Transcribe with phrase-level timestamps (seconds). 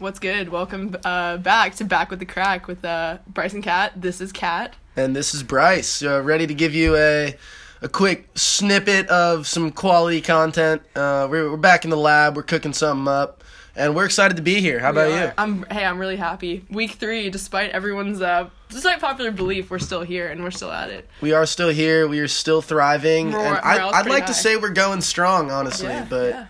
[0.00, 0.48] What's good?
[0.48, 3.92] Welcome uh, back to Back with the Crack with uh, Bryce and Kat.
[4.00, 4.74] This is Kat.
[4.96, 7.36] And this is Bryce, uh, ready to give you a
[7.80, 10.82] a quick snippet of some quality content.
[10.96, 12.34] Uh, we're, we're back in the lab.
[12.34, 13.44] We're cooking something up,
[13.76, 14.78] and we're excited to be here.
[14.80, 15.32] How about you?
[15.38, 16.64] I'm hey, I'm really happy.
[16.70, 20.90] Week three, despite everyone's uh, despite popular belief, we're still here and we're still at
[20.90, 21.08] it.
[21.20, 22.08] We are still here.
[22.08, 24.38] We are still thriving, Mor- and I, morale's I'd pretty like to high.
[24.38, 25.88] say we're going strong, honestly.
[25.88, 26.46] Yeah, but yeah.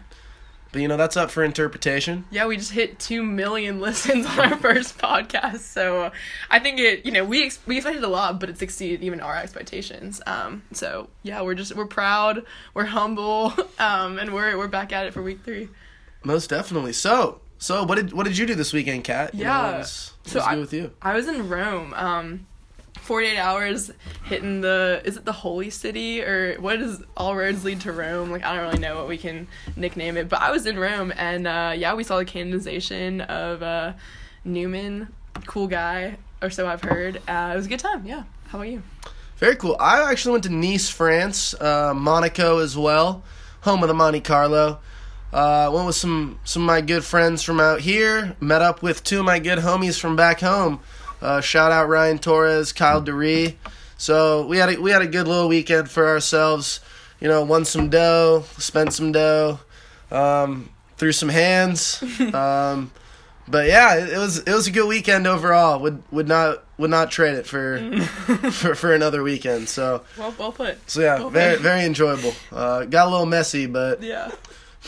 [0.75, 2.25] But you know that's up for interpretation.
[2.33, 6.11] Yeah, we just hit two million listens on our first podcast, so uh,
[6.51, 7.07] I think it.
[7.07, 10.21] You know, we ex- we expected a lot, but it's exceeded even our expectations.
[10.27, 12.43] Um, so yeah, we're just we're proud,
[12.75, 15.69] we're humble, um, and we're we're back at it for week three.
[16.25, 16.93] Most definitely.
[16.93, 19.33] So so what did what did you do this weekend, Kat?
[19.33, 19.63] You know, Yeah.
[19.71, 20.91] what was, what So I- with you?
[21.01, 21.95] I was in Rome.
[21.95, 22.47] Um,
[23.05, 23.91] 48 hours
[24.25, 28.31] hitting the is it the holy city or what is all roads lead to Rome?
[28.31, 29.47] Like I don't really know what we can
[29.77, 33.63] nickname it, but I was in Rome and uh, yeah, we saw the canonization of
[33.63, 33.93] uh,
[34.45, 35.09] Newman.
[35.47, 37.17] Cool guy, or so I've heard.
[37.29, 38.07] Uh, it was a good time.
[38.07, 38.23] Yeah.
[38.47, 38.83] How about you?
[39.37, 39.77] Very cool.
[39.79, 43.25] I actually went to Nice, France, uh, Monaco as well,
[43.63, 44.79] home of the Monte Carlo.
[45.33, 48.37] Uh, went with some some of my good friends from out here.
[48.41, 50.81] Met up with two of my good homies from back home.
[51.25, 53.55] Uh, shout out Ryan Torres, Kyle DeRee.
[53.97, 56.81] So we had a, we had a good little weekend for ourselves.
[57.21, 59.59] You know, won some dough, spent some dough,
[60.11, 62.03] um, threw some hands.
[62.35, 62.91] Um,
[63.47, 65.79] but yeah, it, it was it was a good weekend overall.
[65.81, 67.79] Would would not would not trade it for
[68.51, 69.69] for, for another weekend.
[69.69, 70.79] So Well, well put.
[70.91, 71.31] so yeah, Okay.
[71.33, 72.33] very very enjoyable.
[72.51, 74.31] Uh, got a little messy, but Yeah.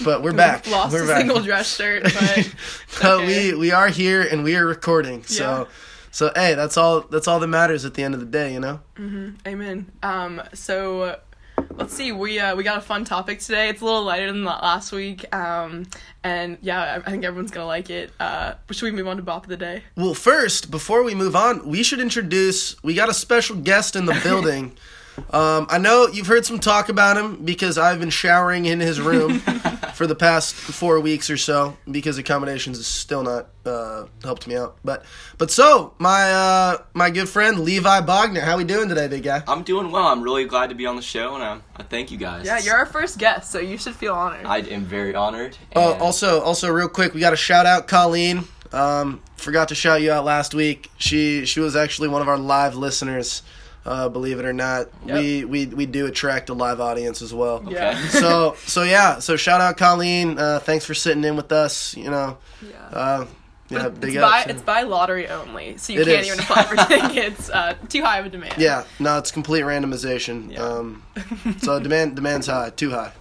[0.04, 0.66] but we're back.
[0.66, 1.18] Lost we're a back.
[1.18, 2.52] single dress shirt, but
[3.02, 3.52] But okay.
[3.52, 5.24] we we are here and we are recording.
[5.28, 5.64] Yeah.
[6.16, 8.58] So hey, that's all that's all that matters at the end of the day, you
[8.58, 8.80] know.
[8.96, 9.92] Hmm Amen.
[10.02, 11.20] Um, so
[11.74, 12.10] let's see.
[12.10, 13.68] We uh, we got a fun topic today.
[13.68, 15.26] It's a little lighter than last week.
[15.36, 15.84] Um,
[16.24, 18.12] and yeah, I, I think everyone's gonna like it.
[18.18, 19.82] Uh, should we move on to bop of the day?
[19.94, 22.82] Well, first, before we move on, we should introduce.
[22.82, 24.74] We got a special guest in the building.
[25.30, 29.00] Um, I know you've heard some talk about him because I've been showering in his
[29.00, 29.38] room
[29.94, 34.56] for the past four weeks or so because accommodations has still not uh, helped me
[34.56, 34.76] out.
[34.84, 35.04] But
[35.38, 39.42] but so my uh, my good friend Levi Bogner, how we doing today, big guy?
[39.48, 40.06] I'm doing well.
[40.06, 42.44] I'm really glad to be on the show, and I, I thank you guys.
[42.44, 44.46] Yeah, you're our first guest, so you should feel honored.
[44.46, 45.56] I am very honored.
[45.74, 48.44] Oh, and- also, also, real quick, we got to shout out Colleen.
[48.72, 50.90] Um, forgot to shout you out last week.
[50.98, 53.42] She she was actually one of our live listeners.
[53.86, 55.16] Uh, believe it or not, Yep.
[55.18, 57.64] we, we we do attract a live audience as well.
[57.68, 57.96] yeah.
[58.08, 60.38] So so yeah, so shout out Colleen.
[60.38, 61.96] Uh, thanks for sitting in with us.
[61.96, 62.76] You know, yeah.
[62.90, 63.26] uh,
[63.68, 66.26] yeah, It's big by it's by lottery only, so you It can't is.
[66.26, 67.48] even apply for tickets.
[67.48, 68.54] Uh, too high of a demand.
[68.58, 70.52] yeah, no, it's complete randomization.
[70.52, 70.62] Yeah.
[70.62, 71.02] Um,
[71.58, 73.12] so demand demand's high, too high.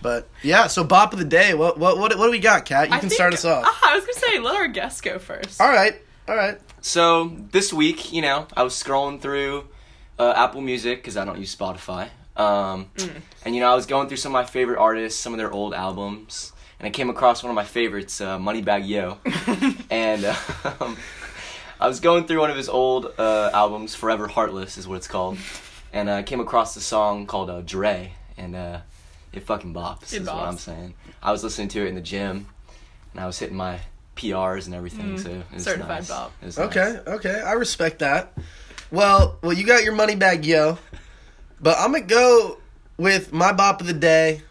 [0.00, 1.52] But yeah, so bop of the day.
[1.54, 2.88] What what what, what do we got, Kat?
[2.88, 3.64] You I can think- start us off.
[3.66, 5.60] Ah, I was gonna say let our guests go first.
[5.60, 6.58] All right, all right.
[6.80, 9.68] So this week, you know, I was scrolling through
[10.18, 12.08] uh, Apple Music because I don't use Spotify.
[12.36, 13.20] Um, Mm.
[13.44, 15.52] And you know, I was going through some of my favorite artists, some of their
[15.52, 19.18] old albums, and I came across one of my favorites, uh, Moneybagg Yo.
[19.90, 20.34] and uh,
[20.80, 20.96] um,
[21.80, 25.06] I was going through one of his old uh, albums, Forever Heartless is what it's
[25.08, 25.36] called,
[25.92, 28.80] and I came across the song called uh, Dre, and uh,
[29.32, 30.12] it fucking bops.
[30.14, 30.94] It is what I'm saying.
[31.22, 32.46] I was listening to it in the gym,
[33.12, 33.80] and I was hitting my
[34.16, 35.18] PRs and everything.
[35.18, 35.64] So it was Mm.
[35.64, 36.08] Certified nice.
[36.08, 36.32] bop.
[36.42, 37.06] It was Okay, nice.
[37.18, 38.32] okay, I respect that.
[38.94, 40.78] Well, well, you got your money back, yo.
[41.60, 42.58] But I'm gonna go
[42.96, 44.42] with my bop of the day.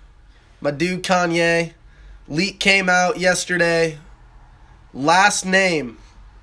[0.59, 1.71] My dude Kanye.
[2.27, 3.99] Leak came out yesterday.
[4.93, 5.97] Last name,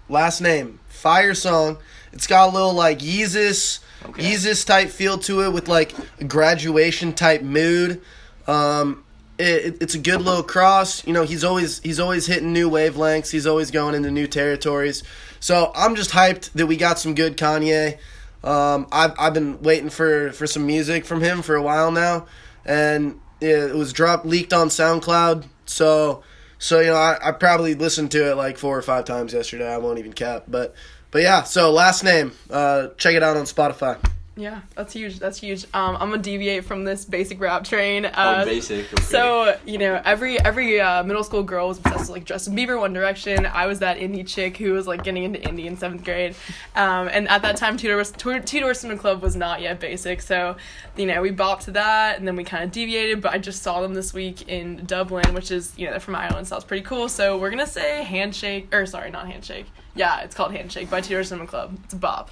[0.09, 1.77] last name, fire song.
[2.15, 4.33] It's got a little like Yeezus, Okay.
[4.33, 8.00] Yeezus type feel to it with like a graduation type mood.
[8.47, 9.05] Um,
[9.39, 11.06] it, it's a good little cross.
[11.06, 13.31] You know, he's always he's always hitting new wavelengths.
[13.31, 15.03] He's always going into new territories.
[15.41, 17.99] So I'm just hyped that we got some good Kanye.
[18.45, 22.27] Um, I've I've been waiting for for some music from him for a while now,
[22.65, 25.47] and it, it was dropped leaked on SoundCloud.
[25.67, 26.23] So
[26.59, 29.73] so you know I, I probably listened to it like four or five times yesterday.
[29.73, 30.75] I won't even cap, but
[31.10, 31.42] but yeah.
[31.42, 33.98] So last name, uh, check it out on Spotify.
[34.36, 35.18] Yeah, that's huge.
[35.18, 35.65] That's huge.
[35.74, 38.06] Um, I'm gonna deviate from this basic rap train.
[38.06, 38.91] Oh, Uh, basic.
[38.92, 39.03] Okay.
[39.03, 42.78] So you know, every every uh, middle school girl was obsessed with like Justin Bieber,
[42.78, 43.44] One Direction.
[43.44, 46.36] I was that indie chick who was like getting into indie in seventh grade,
[46.77, 50.22] um, and at that time, Two Doors Two Doors Cinema Club was not yet basic.
[50.22, 50.56] So
[50.97, 53.21] you know, we bopped to that, and then we kind of deviated.
[53.21, 56.15] But I just saw them this week in Dublin, which is you know they're from
[56.15, 57.09] Ireland, so that's pretty cool.
[57.09, 59.66] So we're gonna say Handshake, or sorry, not Handshake.
[59.97, 61.77] Yeah, it's called Handshake by Two Doors Cinema Club.
[61.84, 62.30] It's a bop.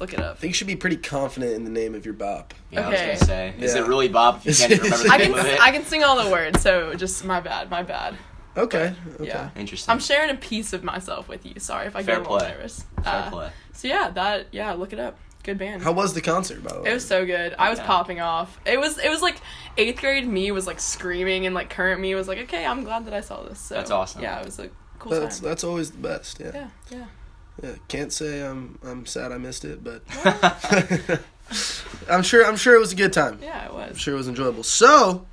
[0.00, 0.36] Look it up.
[0.36, 2.54] I think you should be pretty confident in the name of your bop.
[2.70, 3.10] yeah, I okay.
[3.10, 3.82] was gonna say, is Yeah.
[3.82, 4.42] it really Bob?
[4.44, 5.60] If you can't remember the I name can of it.
[5.60, 8.16] I can sing all the words, so just my bad, my bad.
[8.56, 8.94] Okay.
[9.14, 9.26] okay.
[9.26, 9.50] Yeah.
[9.56, 9.92] Interesting.
[9.92, 11.54] I'm sharing a piece of myself with you.
[11.60, 12.48] Sorry if I Fair get a little play.
[12.50, 12.84] nervous.
[13.04, 13.50] Fair Uh, play.
[13.72, 15.16] So yeah, that yeah, look it up.
[15.44, 15.82] Good band.
[15.82, 16.90] How was the concert, by the way?
[16.90, 17.54] It was so good.
[17.58, 17.86] I was Yeah.
[17.86, 18.58] popping off.
[18.66, 19.40] It was it was like
[19.76, 23.04] eighth grade me was like screaming and like current me was like, okay, I'm glad
[23.06, 23.58] that I saw this.
[23.60, 24.22] So, That's awesome.
[24.22, 25.48] Yeah, it was a cool that's time.
[25.48, 26.40] that's always the best.
[26.40, 26.50] Yeah.
[26.54, 27.04] yeah, yeah.
[27.62, 27.74] Yeah.
[27.88, 30.02] Can't say I'm I'm sad I missed it, but
[32.10, 33.38] I'm sure I'm sure it was a good time.
[33.42, 33.98] Yeah, it I'm was.
[33.98, 34.62] sure it was enjoyable.
[34.62, 35.26] So,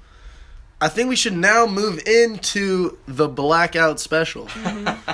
[0.81, 4.47] I think we should now move into the blackout special.
[4.47, 5.11] Mm-hmm.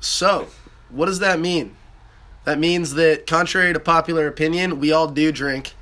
[0.00, 0.48] so,
[0.90, 1.76] what does that mean?
[2.44, 5.72] That means that, contrary to popular opinion, we all do drink.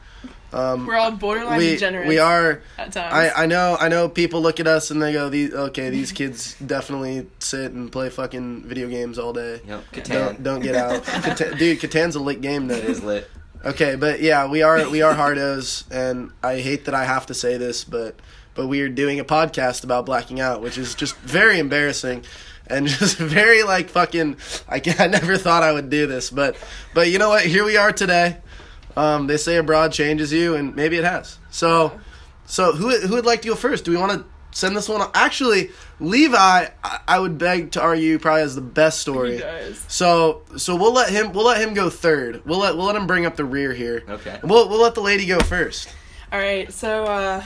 [0.53, 2.61] Um, We're all borderline we degenerates we are.
[2.77, 3.15] at times.
[3.15, 6.13] I, I know I know people look at us and they go, "These okay, these
[6.13, 9.61] kids definitely sit and play fucking video games all day.
[9.67, 9.85] Yep.
[10.05, 11.81] Don't don't get out, Catan, dude.
[11.81, 12.75] Catan's a lit game though.
[12.75, 13.31] It is lit.
[13.65, 17.35] Okay, but yeah, we are we are hardos, and I hate that I have to
[17.35, 18.17] say this, but
[18.55, 22.25] but we are doing a podcast about blacking out, which is just very embarrassing,
[22.67, 24.37] and just very like fucking.
[24.69, 26.57] I ca- I never thought I would do this, but
[26.93, 27.47] but you know what?
[27.47, 28.37] Here we are today.
[28.97, 31.39] Um, they say abroad changes you, and maybe it has.
[31.51, 32.01] So
[32.47, 33.85] so who who would like to go first?
[33.85, 35.01] Do we want to send this one?
[35.01, 35.11] on?
[35.15, 39.35] Actually, Levi, I, I would beg to argue probably has the best story.
[39.35, 39.85] he does.
[39.89, 42.43] So so we'll let him we'll let him go third.
[42.45, 44.05] We'll let we'll let him bring up the rear here.
[44.09, 44.39] Okay.
[44.43, 45.89] We'll we'll let the lady go first.
[46.31, 46.73] All right.
[46.73, 47.45] So, uh,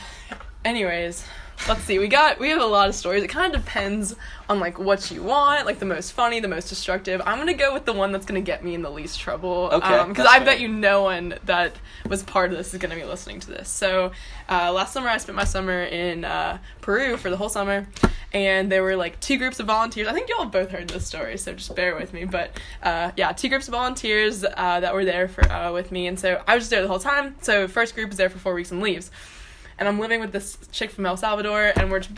[0.64, 1.24] anyways,
[1.68, 1.98] let's see.
[1.98, 3.22] We got we have a lot of stories.
[3.22, 4.14] It kind of depends
[4.48, 7.20] on like what you want, like the most funny, the most destructive.
[7.24, 9.70] I'm gonna go with the one that's gonna get me in the least trouble.
[9.72, 10.44] Okay, Because that's I fair.
[10.46, 11.74] bet you no one that
[12.08, 13.68] was part of this is gonna be listening to this.
[13.68, 14.12] So,
[14.48, 17.86] uh, last summer I spent my summer in uh, Peru for the whole summer.
[18.32, 20.08] And there were like two groups of volunteers.
[20.08, 22.24] I think y'all have both heard this story, so just bear with me.
[22.26, 22.50] But
[22.82, 26.20] uh, yeah, two groups of volunteers uh, that were there for uh, with me, and
[26.20, 27.36] so I was just there the whole time.
[27.40, 29.10] So first group was there for four weeks and leaves
[29.78, 32.16] and I'm living with this chick from El Salvador, and we're just.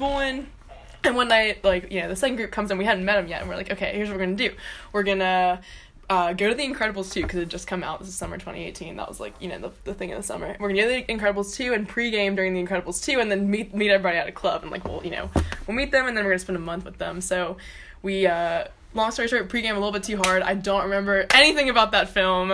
[1.05, 3.28] And one night, like, you know, the second group comes in, we hadn't met them
[3.28, 4.52] yet, and we're like, okay, here's what we're gonna do.
[4.93, 5.60] We're gonna
[6.10, 8.00] uh, go to The Incredibles 2, because it just come out.
[8.00, 8.96] This is summer 2018.
[8.96, 10.56] That was, like, you know, the, the thing of the summer.
[10.58, 13.49] We're gonna go to The Incredibles 2 and pregame during The Incredibles 2, and then
[13.49, 14.62] meet meet everybody at a club.
[14.62, 15.31] And, like, we'll, you know,
[15.66, 17.20] we'll meet them, and then we're gonna spend a month with them.
[17.20, 17.58] So
[18.02, 18.64] we, uh,
[18.94, 20.43] long story short, pregame a little bit too hard.
[20.43, 22.50] I don't remember anything about that film.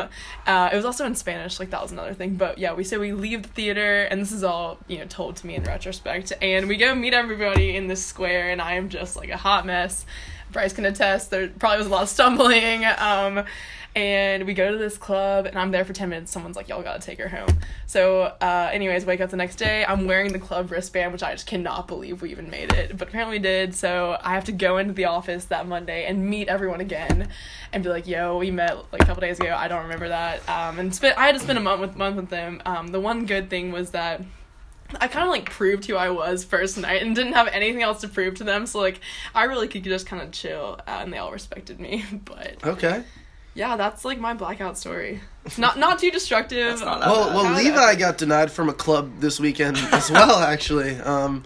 [0.46, 2.34] Uh, it was also in Spanish, like that was another thing.
[2.34, 5.36] But yeah, we say we leave the theater, and this is all you know told
[5.36, 6.32] to me in retrospect.
[6.42, 9.66] And we go meet everybody in this square, and I am just like a hot
[9.66, 10.04] mess.
[10.52, 11.30] Bryce can attest.
[11.30, 12.84] There probably was a lot of stumbling.
[12.98, 13.44] Um,
[13.94, 16.32] and we go to this club, and I'm there for ten minutes.
[16.32, 17.48] Someone's like, "Y'all gotta take her home."
[17.86, 19.84] So, uh, anyways, wake up the next day.
[19.86, 23.08] I'm wearing the club wristband, which I just cannot believe we even made it, but
[23.08, 23.74] apparently did.
[23.74, 27.28] So I have to go into the office that Monday and meet everyone again,
[27.72, 29.54] and be like, "Yo, we met like a couple days ago.
[29.54, 32.16] I don't remember that." Um, and spent I had to spend a month with month
[32.16, 32.62] with them.
[32.66, 34.22] Um, the one good thing was that.
[35.00, 38.02] I kind of like proved who I was first night and didn't have anything else
[38.02, 38.66] to prove to them.
[38.66, 39.00] So like,
[39.34, 42.04] I really could just kind of chill, uh, and they all respected me.
[42.24, 43.02] But Okay.
[43.54, 45.20] Yeah, that's like my blackout story.
[45.58, 46.70] Not not too destructive.
[46.70, 47.34] That's not that Well, bad.
[47.34, 47.58] well, Kinda.
[47.70, 50.38] Levi got denied from a club this weekend as well.
[50.40, 51.44] Actually, um,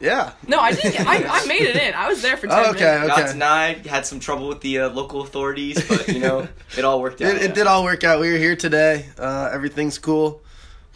[0.00, 0.32] yeah.
[0.48, 0.92] No, I didn't.
[0.92, 1.94] Get, I I made it in.
[1.94, 3.16] I was there for ten Oh, okay, minutes.
[3.20, 3.86] Got denied.
[3.86, 7.36] Had some trouble with the uh, local authorities, but you know it all worked out.
[7.36, 8.18] It, it did all work out.
[8.20, 9.06] We were here today.
[9.18, 10.42] Uh, everything's cool.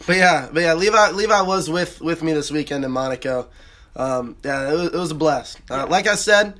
[0.05, 3.47] But yeah, but yeah, Levi Levi was with with me this weekend in Monaco.
[3.95, 5.57] Um, yeah, it was, it was a blast.
[5.71, 6.59] Uh, like I said,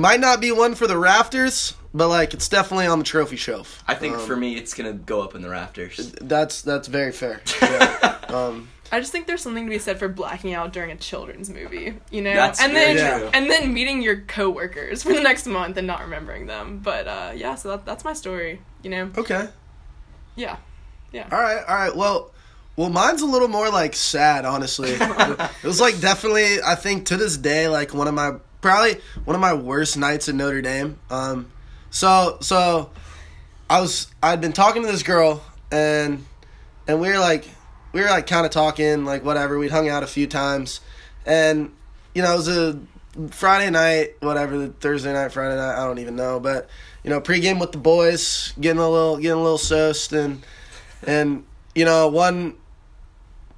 [0.00, 3.82] might not be one for the rafters, but like it's definitely on the trophy shelf.
[3.86, 6.12] I think Um, for me, it's gonna go up in the rafters.
[6.20, 7.40] that's that's very fair.
[7.62, 8.18] Yeah.
[8.28, 11.48] um, I just think there's something to be said for blacking out during a children's
[11.48, 13.30] movie, you know, That's and very then true.
[13.32, 16.80] and then meeting your coworkers for the next month and not remembering them.
[16.82, 18.60] But uh, yeah, so that, that's my story.
[18.82, 19.48] You know, okay.
[20.34, 20.56] Yeah.
[21.12, 21.94] Yeah, All right, all right.
[21.96, 22.32] Well,
[22.76, 24.90] well, mine's a little more like sad, honestly.
[24.92, 29.34] it was like definitely, I think to this day, like one of my probably one
[29.34, 30.98] of my worst nights in Notre Dame.
[31.10, 31.50] Um,
[31.90, 32.90] so so
[33.68, 36.24] I was I'd been talking to this girl and
[36.86, 37.48] and we were like
[37.92, 39.58] we were like kind of talking like whatever.
[39.58, 40.80] We'd hung out a few times,
[41.26, 41.72] and
[42.14, 42.80] you know it was a
[43.30, 46.68] Friday night, whatever, Thursday night, Friday night, I don't even know, but
[47.02, 50.42] you know, pregame with the boys, getting a little, getting a little soused, and
[51.02, 52.56] and you know, one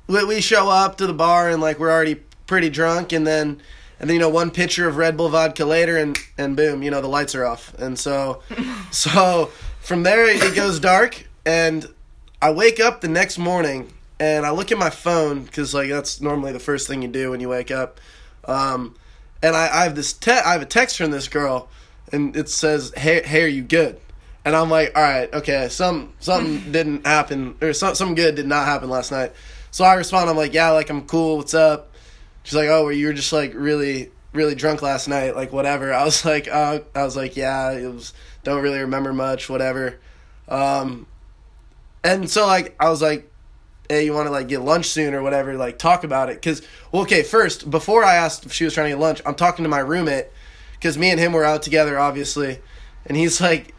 [0.07, 2.17] we show up to the bar and like we're already
[2.47, 3.61] pretty drunk, and then
[4.03, 6.91] and then you know one pitcher of Red Bull vodka later, and and boom, you
[6.91, 8.43] know the lights are off, and so
[8.91, 11.87] so from there it goes dark, and
[12.43, 13.91] I wake up the next morning
[14.23, 17.31] and I look at my phone because like that's normally the first thing you do
[17.31, 18.01] when you wake up.
[18.45, 18.95] Um,
[19.43, 21.69] and I, I have this te- I have a text from this girl,
[22.13, 24.01] and it says, "Hey, hey, are you good?"
[24.45, 28.47] And I'm like, "All right, okay, some something didn't happen, or some something good did
[28.47, 29.33] not happen last night."
[29.73, 31.39] So I respond, I'm like, "Yeah, like I'm cool.
[31.39, 31.92] What's up?"
[32.45, 35.93] She's like, "Oh, well, you were just like really really drunk last night, like whatever.
[35.93, 38.13] I was like, uh, I was like, yeah, it was.
[38.45, 40.01] Don't really remember much, whatever.
[40.49, 41.07] Um,
[42.03, 43.31] and so like I was like,
[43.89, 45.55] hey, you want to like get lunch soon or whatever?
[45.55, 48.87] Like talk about it, cause well, okay, first before I asked if she was trying
[48.87, 50.27] to get lunch, I'm talking to my roommate,
[50.81, 52.61] cause me and him were out together, obviously,
[53.07, 53.75] and he's like.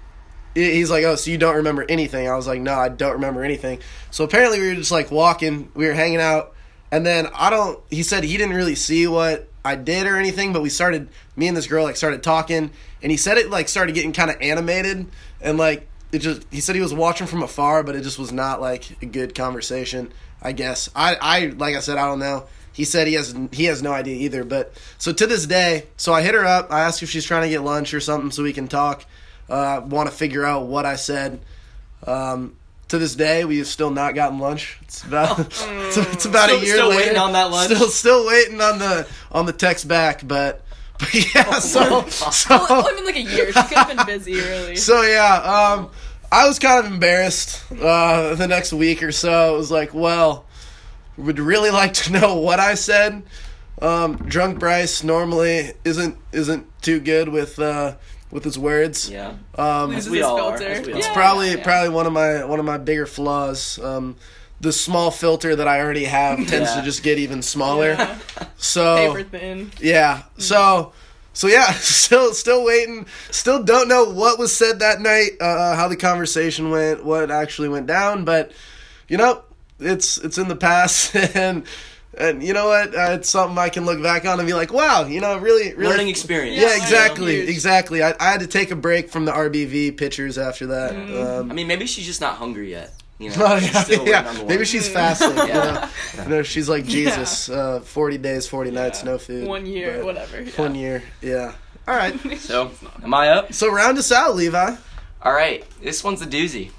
[0.56, 2.30] He's like, oh, so you don't remember anything?
[2.30, 3.80] I was like, no, I don't remember anything.
[4.12, 6.53] So apparently, we were just like walking, we were hanging out,
[6.94, 7.80] and then I don't.
[7.90, 11.10] He said he didn't really see what I did or anything, but we started.
[11.36, 12.70] Me and this girl like started talking,
[13.02, 15.08] and he said it like started getting kind of animated,
[15.42, 16.44] and like it just.
[16.52, 19.34] He said he was watching from afar, but it just was not like a good
[19.34, 20.14] conversation.
[20.40, 22.46] I guess I I like I said I don't know.
[22.74, 24.44] He said he has he has no idea either.
[24.44, 26.72] But so to this day, so I hit her up.
[26.72, 29.04] I asked if she's trying to get lunch or something so we can talk.
[29.50, 31.40] Uh, Want to figure out what I said.
[32.06, 32.56] Um,
[32.94, 34.78] to this day, we have still not gotten lunch.
[34.84, 37.02] It's about it's, it's about Still- a year still later.
[37.02, 37.74] waiting on that lunch?
[37.74, 40.64] Still still waiting on the on the text back, but
[41.00, 41.58] but yeah.
[41.60, 43.48] So so Well, even like a year.
[43.52, 44.76] She could have been busy, really.
[44.76, 45.90] so yeah, um,
[46.32, 49.56] I was kind of embarrassed uh, the next week or so.
[49.56, 50.46] I was like, well,
[51.18, 53.24] would really like to know what I said.
[53.82, 57.96] Um, drunk Bryce normally isn't isn't too good with uh,
[58.34, 59.10] with his words.
[59.10, 59.34] Yeah.
[59.56, 60.74] Um, Loses we his all are, filter.
[60.74, 61.64] as we it's Yeah, probably yeah, yeah.
[61.64, 63.80] probably one of my one of my bigger flaws.
[63.80, 64.16] Um,
[64.60, 66.76] the small filter that I already have tends Yeah.
[66.78, 67.90] to just get even smaller.
[67.94, 68.20] Yeah.
[68.58, 69.72] So Paper thin.
[69.80, 70.24] yeah.
[70.38, 70.94] So
[71.34, 73.06] so yeah, still still waiting.
[73.32, 77.70] Still don't know what was said that night, uh, how the conversation went, what actually
[77.70, 78.52] went down, but
[79.08, 79.44] you know,
[79.80, 81.66] it's it's in the past and
[82.18, 82.96] and you know what?
[82.96, 85.74] Uh, it's something I can look back on and be like, wow, you know, really
[85.74, 86.60] really Learning experience.
[86.62, 87.50] Yeah, Yeah, exactly, huge.
[87.50, 88.04] exactly.
[88.04, 90.92] I, I had to take a break from the RBV pictures after that.
[90.96, 92.94] Um, I mean, maybe she's just not hungry yet.
[93.20, 94.24] You know, Oh, yeah, still yeah.
[94.24, 95.36] waiting on the Maybe she's fasting.
[95.38, 95.46] Yeah.
[96.16, 96.24] yeah.
[96.24, 97.50] You know, she's like Jesus.
[97.50, 99.48] Uh, Forty days, forty nights, no food.
[99.48, 100.42] One year, whatever.
[100.42, 100.52] Yeah.
[100.56, 101.54] One year, yeah.
[101.88, 102.14] All right.
[102.40, 102.72] So,
[103.04, 103.54] am I up?
[103.54, 104.76] So round us out, Levi.
[105.22, 106.72] All right, this one's a doozy.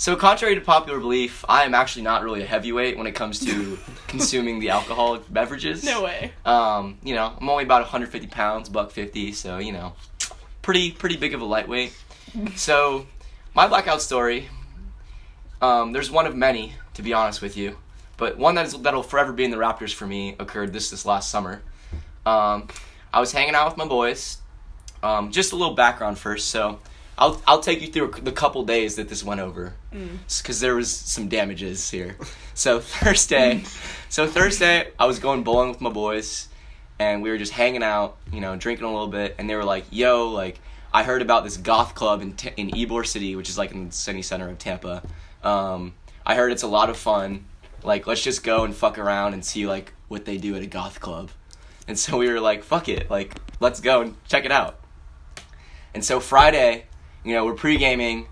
[0.00, 3.38] So, contrary to popular belief, I am actually not really a heavyweight when it comes
[3.40, 3.78] to
[4.08, 5.84] consuming the alcoholic beverages.
[5.84, 6.32] No way.
[6.46, 9.92] Um, you know, I'm only about 150 pounds, buck 50, so you know,
[10.62, 11.94] pretty pretty big of a lightweight.
[12.56, 13.08] So,
[13.54, 14.48] my blackout story.
[15.60, 17.76] Um, there's one of many, to be honest with you,
[18.16, 21.04] but one that is that'll forever be in the Raptors for me occurred this this
[21.04, 21.60] last summer.
[22.24, 22.68] Um,
[23.12, 24.38] I was hanging out with my boys.
[25.02, 26.78] Um, just a little background first, so
[27.20, 29.74] I'll I'll take you through the couple days that this went over,
[30.38, 32.16] because there was some damages here.
[32.54, 33.62] So Thursday,
[34.08, 36.48] so Thursday I was going bowling with my boys,
[36.98, 39.64] and we were just hanging out, you know, drinking a little bit, and they were
[39.64, 40.60] like, "Yo, like
[40.94, 43.88] I heard about this goth club in T- in Ybor City, which is like in
[43.88, 45.02] the city center of Tampa.
[45.44, 47.44] Um, I heard it's a lot of fun.
[47.82, 50.66] Like, let's just go and fuck around and see like what they do at a
[50.66, 51.30] goth club."
[51.86, 54.80] And so we were like, "Fuck it, like let's go and check it out."
[55.92, 56.86] And so Friday,
[57.24, 58.26] you know, we're pre gaming.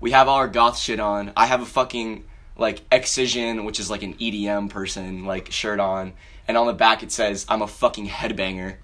[0.00, 1.32] We have all our goth shit on.
[1.36, 2.24] I have a fucking
[2.58, 6.12] like Excision, which is like an EDM person, like shirt on,
[6.48, 8.76] and on the back it says I'm a fucking headbanger.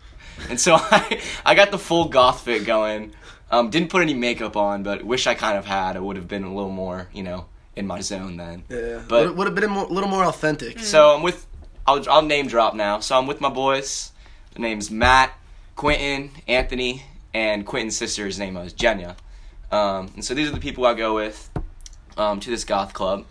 [0.49, 3.13] And so I I got the full goth fit going.
[3.51, 5.97] Um, didn't put any makeup on, but wish I kind of had.
[5.97, 7.45] I would have been a little more, you know,
[7.77, 8.65] in my zone then.
[8.71, 10.79] Yeah, But- would, would have been a mo- little more authentic.
[10.79, 11.47] So I'm with,
[11.87, 13.01] I'll, I'll name drop now.
[13.01, 14.11] So I'm with my boys.
[14.55, 15.35] The name's Matt,
[15.77, 17.03] Quentin, Anthony,
[17.35, 19.17] and Quentin's sister's name is Jenya.
[19.73, 21.51] Um, and so these are the people I go with
[22.17, 23.25] um, to this goth club.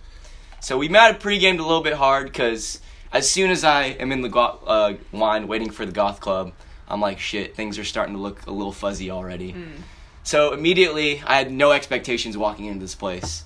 [0.59, 2.81] So we might have pre-gamed a little bit hard because
[3.13, 6.51] as soon as I am in the goth, uh, line waiting for the goth club,
[6.87, 9.51] I'm like, shit, things are starting to look a little fuzzy already.
[10.23, 13.43] So immediately, I had no expectations walking into this place.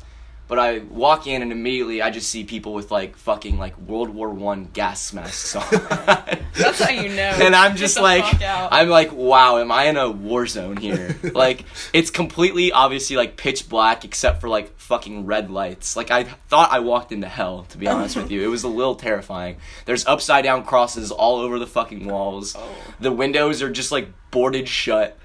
[0.47, 4.09] But I walk in and immediately I just see people with like fucking like World
[4.09, 5.65] War One gas masks on.
[6.53, 7.23] That's how you know.
[7.41, 8.23] and I'm just like.
[8.41, 11.17] I'm like, wow, am I in a war zone here?
[11.33, 15.95] like, it's completely obviously like pitch black except for like fucking red lights.
[15.95, 18.43] Like, I thought I walked into hell, to be honest with you.
[18.43, 19.57] It was a little terrifying.
[19.85, 22.55] There's upside down crosses all over the fucking walls.
[22.57, 22.75] Oh.
[22.99, 25.17] The windows are just like boarded shut,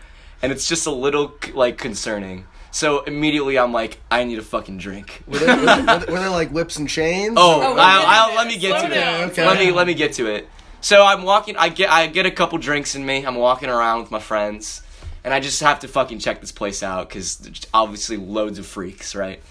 [0.42, 2.46] and it's just a little like concerning.
[2.72, 5.22] So immediately I'm like, I need a fucking drink.
[5.26, 7.34] Were there, were, there, were there like whips and chains?
[7.36, 9.20] Oh, Oh, I'll, I'll, let me get Slow to down.
[9.28, 9.32] it.
[9.32, 9.46] Okay.
[9.46, 10.48] Let me let me get to it.
[10.80, 11.56] So I'm walking.
[11.56, 13.24] I get I get a couple drinks in me.
[13.26, 14.82] I'm walking around with my friends,
[15.24, 17.40] and I just have to fucking check this place out because
[17.74, 19.42] obviously loads of freaks, right?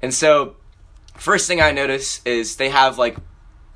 [0.00, 0.54] And so,
[1.16, 3.16] first thing I notice is they have like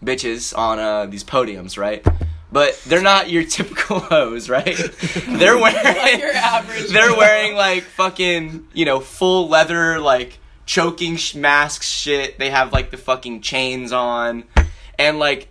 [0.03, 2.07] bitches on uh, these podiums, right?
[2.53, 4.77] But they're not your typical hoes, right?
[5.27, 6.89] They're wearing Like your average.
[6.91, 12.73] they're wearing like fucking you know full leather like choking sh- masks shit they have
[12.73, 14.45] like the fucking chains on
[14.99, 15.49] and like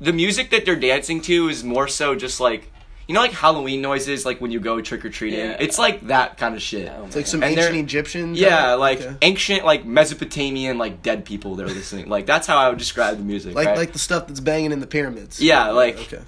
[0.00, 2.70] the music that they're dancing to is more so just like
[3.08, 5.40] you know like Halloween noises like when you go trick or treating.
[5.40, 5.56] Yeah.
[5.58, 6.92] It's like that kind of shit.
[6.94, 8.34] Oh It's like some And ancient they're- Egyptian.
[8.34, 8.78] Yeah, type?
[8.78, 9.16] like Okay.
[9.22, 12.08] ancient, like Mesopotamian, like dead people they're listening.
[12.08, 13.54] Like that's how I would describe the music.
[13.54, 13.76] like right?
[13.78, 15.40] like the stuff that's banging in the pyramids.
[15.40, 16.20] Yeah, like- okay.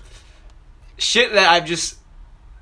[0.99, 1.97] shit that I've just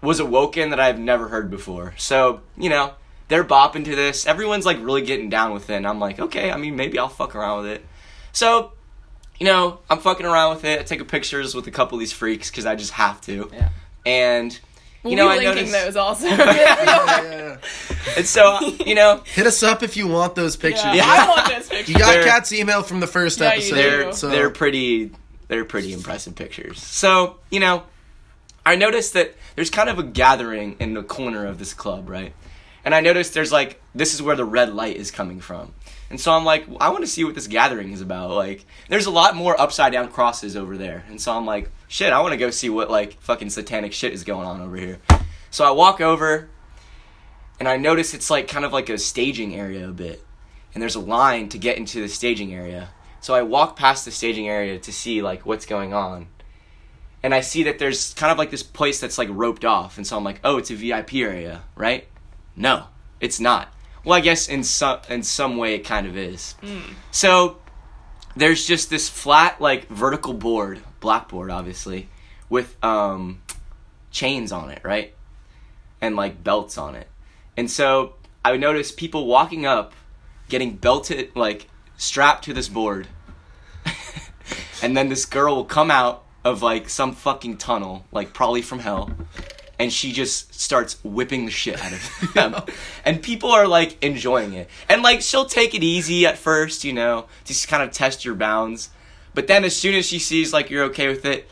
[0.03, 1.95] was awoken that I've never heard before.
[1.97, 2.95] So you know
[3.29, 4.27] they're bopping to this.
[4.27, 5.75] Everyone's like really getting down with it.
[5.75, 7.85] And I'm like, okay, I mean maybe I'll fuck around with it.
[8.33, 8.73] So
[9.39, 10.81] you know I'm fucking around with it.
[10.81, 13.51] I take pictures with a couple of these freaks because I just have to.
[13.53, 13.69] Yeah.
[14.09, 14.59] And
[15.03, 16.27] We'll you know be I linking noticed, those also.
[16.27, 17.57] Yeah, yeah, yeah.
[18.17, 20.85] and so you know Hit us up if you want those pictures.
[20.87, 21.05] Yeah, Yeah.
[21.07, 21.89] I want those pictures.
[21.91, 23.75] You got They're- Kat's email from the first Yeah, you episode.
[23.75, 23.81] do.
[23.83, 25.13] they're so they're pretty
[25.47, 26.81] they're pretty impressive pictures.
[26.83, 27.85] So you know,
[28.67, 32.33] I noticed that there's kind of a gathering in the corner of this club, right?
[32.85, 35.75] And I noticed there's like this is where the red light is coming from.
[36.11, 38.31] And so I'm like, I want to see what this gathering is about.
[38.31, 41.05] Like, there's a lot more upside down crosses over there.
[41.09, 44.13] And so I'm like, shit, I want to go see what like fucking satanic shit
[44.13, 44.99] is going on over here.
[45.51, 46.49] So I walk over
[47.59, 50.25] and I notice it's like kind of like a staging area a bit.
[50.73, 52.91] And there's a line to get into the staging area.
[53.21, 56.29] So I walk past the staging area to see like what's going on.
[57.23, 59.97] And I see that there's kind of like this place that's like roped off.
[59.97, 62.07] And so I'm like, "Oh, it's a VIP area, right?"
[62.59, 62.87] No,
[63.21, 63.73] it's not.
[64.05, 66.57] Well, I guess in some in some way it kind of is.
[67.11, 67.59] So
[68.37, 72.09] there's just this flat like vertical board, blackboard obviously,
[72.51, 73.41] with um
[74.11, 75.15] chains on it, right?
[76.01, 77.07] And like belts on it.
[77.57, 79.93] And so I would notice people walking up,
[80.49, 83.07] getting belted, like strapped to this board.
[84.83, 88.79] and then this girl will come out of like some fucking tunnel, like probably from
[88.79, 89.11] hell.
[89.79, 92.57] And she just starts whipping the shit out of them.
[93.05, 94.69] and people are like enjoying it.
[94.89, 98.35] And like she'll take it easy at first, you know, just kind of test your
[98.35, 98.91] bounds.
[99.35, 101.49] But then as soon as she sees like you're okay with it,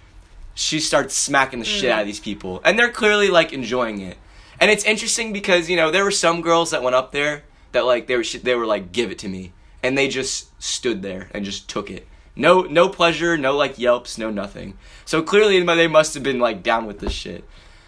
[0.54, 1.92] she starts smacking the shit mm.
[1.92, 2.61] out of these people.
[2.64, 4.16] And they're clearly like enjoying it.
[4.59, 7.85] And it's interesting because, you know, there were some girls that went up there that
[7.85, 9.52] like they were sh- they were like give it to me
[9.83, 12.08] and they just stood there and just took it.
[12.34, 14.76] No no pleasure, no like yelps, no nothing.
[15.04, 17.45] So clearly they must have been like down with this shit.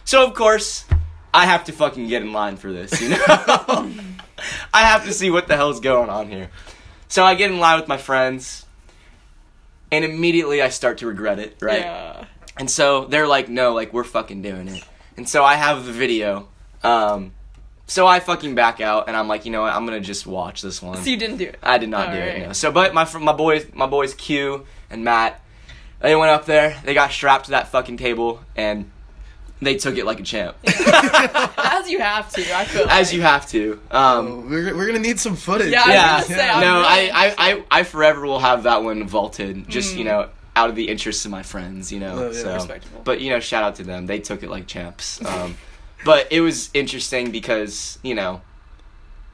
[0.09, 0.87] So of course,
[1.35, 3.19] I have to fucking get in line for this, you know?
[4.73, 6.49] I have to see what the hell's going on here.
[7.09, 8.65] So I get in line with my friends
[9.93, 11.81] and immediately I start to regret it, right?
[11.81, 12.25] Yeah.
[12.57, 14.83] And so they're like, no, like we're fucking doing it.
[15.19, 16.49] And so I have the video.
[16.83, 17.33] Um,
[17.87, 19.75] so I fucking back out, and I'm like, you know what?
[19.75, 20.97] I'm gonna just watch this one.
[20.97, 21.59] So you didn't do it.
[21.63, 22.37] I did not do Alright.
[22.39, 22.47] it.
[22.47, 22.53] No.
[22.55, 25.43] So, but my my boys, my boys Q and Matt,
[26.01, 26.81] they went up there.
[26.83, 28.91] They got strapped to that fucking table, and
[29.61, 32.87] they took it like a champ, As you have to, I feel.
[32.89, 33.17] as like.
[33.17, 33.73] you have to.
[33.91, 35.73] Um, Oh, we're, we're gonna need some footage.
[35.73, 39.07] Yeah, I yeah, say, I'm no, I, I, I, I forever will have that one
[39.09, 39.69] vaulted.
[39.69, 39.99] Just Mm.
[39.99, 42.15] you know, out of the interests of my friends, you know.
[42.19, 42.43] Oh, yeah.
[42.43, 43.01] so, Respectable.
[43.05, 44.07] but you know, shout out to them.
[44.07, 45.25] They took it like champs.
[45.25, 45.57] Um,
[46.05, 48.41] but it was interesting because you know,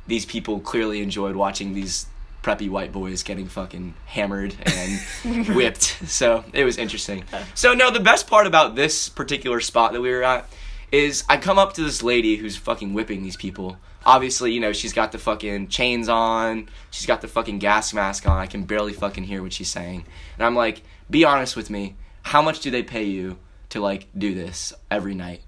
[0.06, 2.06] these people clearly enjoyed watching these
[2.44, 5.82] preppy white boys getting fucking hammered and whipped.
[6.06, 7.24] So it was interesting.
[7.54, 10.46] So no, the best part about this particular spot that we were at
[10.92, 13.78] is I come up to this lady who's fucking whipping these people.
[14.06, 18.28] Obviously, you know, she's got the fucking chains on, she's got the fucking gas mask
[18.28, 18.38] on.
[18.38, 20.04] I can barely fucking hear what she's saying.
[20.36, 21.96] And I'm like, "Be honest with me.
[22.22, 23.38] How much do they pay you
[23.70, 25.40] to like do this every night?"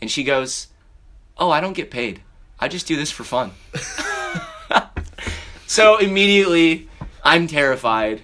[0.00, 0.68] And she goes,
[1.36, 2.22] "Oh, I don't get paid.
[2.60, 3.50] I just do this for fun."
[5.66, 6.88] so immediately,
[7.22, 8.22] I'm terrified.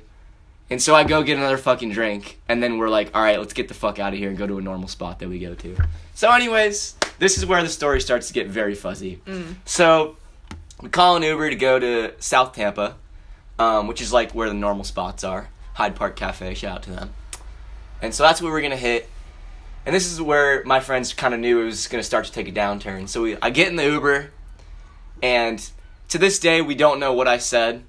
[0.70, 3.54] And so I go get another fucking drink, and then we're like, all right, let's
[3.54, 5.52] get the fuck out of here and go to a normal spot that we go
[5.54, 5.76] to.
[6.14, 9.20] So, anyways, this is where the story starts to get very fuzzy.
[9.64, 10.16] So,
[10.80, 12.94] we call an Uber to go to South Tampa,
[13.58, 15.50] um, which is like where the normal spots are.
[15.74, 17.10] Hyde Park Cafe, shout out to them.
[18.00, 19.08] And so that's where we're gonna hit.
[19.84, 22.48] And this is where my friends kind of knew it was gonna start to take
[22.48, 23.08] a downturn.
[23.08, 24.30] So we, I get in the Uber,
[25.22, 25.68] and
[26.10, 27.84] to this day we don't know what I said,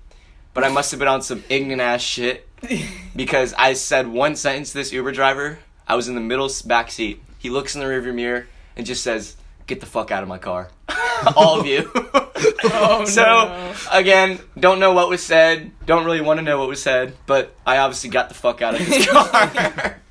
[0.54, 2.48] but I must have been on some ignorant ass shit
[3.16, 5.60] because I said one sentence to this Uber driver.
[5.88, 7.22] I was in the middle back seat.
[7.38, 9.36] He looks in the rearview mirror and just says,
[9.68, 10.70] "Get the fuck out of my car,
[11.36, 11.92] all of you."
[12.64, 13.74] Oh, so no.
[13.92, 15.72] again, don't know what was said.
[15.86, 18.74] Don't really want to know what was said, but I obviously got the fuck out
[18.74, 20.02] of his car.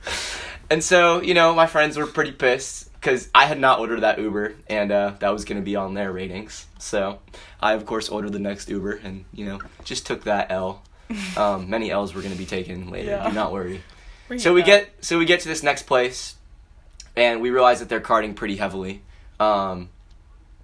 [0.70, 4.18] and so you know, my friends were pretty pissed because I had not ordered that
[4.18, 6.66] Uber, and uh, that was going to be on their ratings.
[6.78, 7.18] So
[7.60, 10.82] I of course ordered the next Uber, and you know, just took that L.
[11.36, 13.10] Um, many L's were going to be taken later.
[13.10, 13.28] Yeah.
[13.28, 13.82] Do not worry.
[14.28, 14.66] Bring So we back.
[14.66, 16.36] get so we get to this next place,
[17.16, 19.02] and we realize that they're carding pretty heavily.
[19.40, 19.88] Um,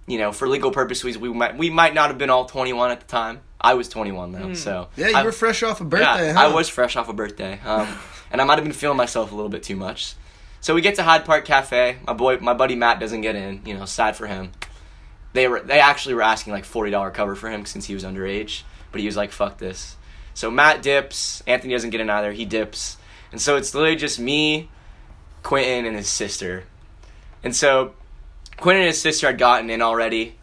[0.07, 3.01] you know, for legal purposes, we might we might not have been all 21 at
[3.01, 3.41] the time.
[3.59, 6.45] I was 21 though, so Yeah, you I- were fresh off a birthday, yeah, huh?
[6.49, 7.87] I was fresh off a birthday, um,
[8.31, 10.13] and I might have been feeling myself a little bit too much.
[10.67, 11.95] So we get to Hyde Park Cafe.
[12.05, 13.61] My boy, my buddy Matt doesn't get in.
[13.65, 14.51] You know, sad for him.
[15.31, 18.03] They were they actually were asking like forty dollar cover for him since he was
[18.03, 19.95] underage, but he was like, "Fuck this."
[20.33, 21.41] So Matt dips.
[21.47, 22.33] Anthony doesn't get in either.
[22.33, 22.97] He dips,
[23.31, 24.69] and so it's literally just me,
[25.41, 26.65] Quentin, and his sister.
[27.45, 27.93] And so
[28.57, 30.35] Quentin and his sister had gotten in already,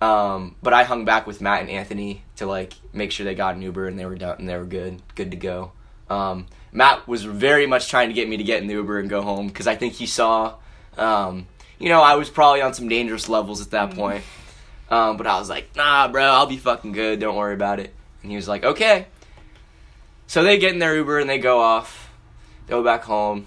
[0.00, 3.56] um, but I hung back with Matt and Anthony to like make sure they got
[3.56, 5.72] an Uber and they were done and they were good, good to go.
[6.08, 9.10] Um, Matt was very much trying to get me to get in the Uber and
[9.10, 10.54] go home because I think he saw,
[10.96, 11.46] um,
[11.78, 14.22] you know, I was probably on some dangerous levels at that point.
[14.90, 17.20] Um, but I was like, nah, bro, I'll be fucking good.
[17.20, 17.94] Don't worry about it.
[18.22, 19.06] And he was like, okay.
[20.26, 22.10] So they get in their Uber and they go off,
[22.68, 23.46] go back home,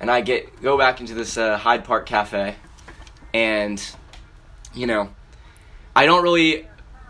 [0.00, 2.54] and I get go back into this uh, Hyde Park cafe,
[3.32, 3.82] and
[4.74, 5.08] you know,
[5.96, 6.66] I don't really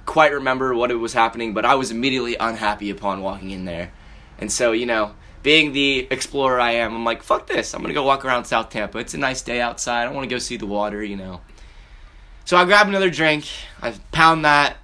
[0.07, 3.93] quite remember what it was happening, but I was immediately unhappy upon walking in there,
[4.39, 7.95] and so you know, being the explorer I am, I'm like, fuck this, I'm gonna
[7.95, 8.99] go walk around South Tampa.
[8.99, 10.05] It's a nice day outside.
[10.07, 11.41] I want to go see the water, you know.
[12.45, 13.47] So I grab another drink,
[13.83, 14.77] I pound that,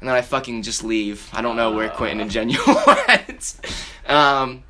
[0.00, 1.28] and then I fucking just leave.
[1.32, 2.48] I don't know where Quentin and Jen
[2.86, 3.54] went.
[4.06, 4.62] um,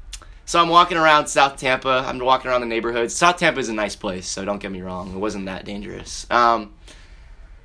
[0.44, 2.04] so I'm walking around South Tampa.
[2.06, 3.14] I'm walking around the neighborhoods.
[3.14, 5.12] South Tampa is a nice place, so don't get me wrong.
[5.14, 6.26] It wasn't that dangerous.
[6.30, 6.72] Um,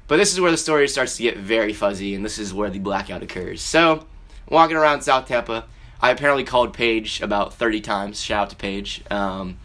[0.08, 2.70] but this is where the story starts to get very fuzzy, and this is where
[2.70, 3.62] the blackout occurs.
[3.62, 4.06] So,
[4.50, 5.66] walking around South Tampa,
[6.04, 8.22] I apparently called Paige about 30 times.
[8.22, 9.02] Shout out to Paige.
[9.10, 9.58] Um,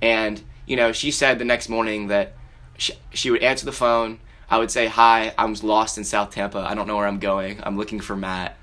[0.00, 2.34] and, you know, she said the next morning that
[2.78, 4.20] she, she would answer the phone.
[4.48, 6.60] I would say, Hi, I'm lost in South Tampa.
[6.60, 7.58] I don't know where I'm going.
[7.60, 8.56] I'm looking for Matt.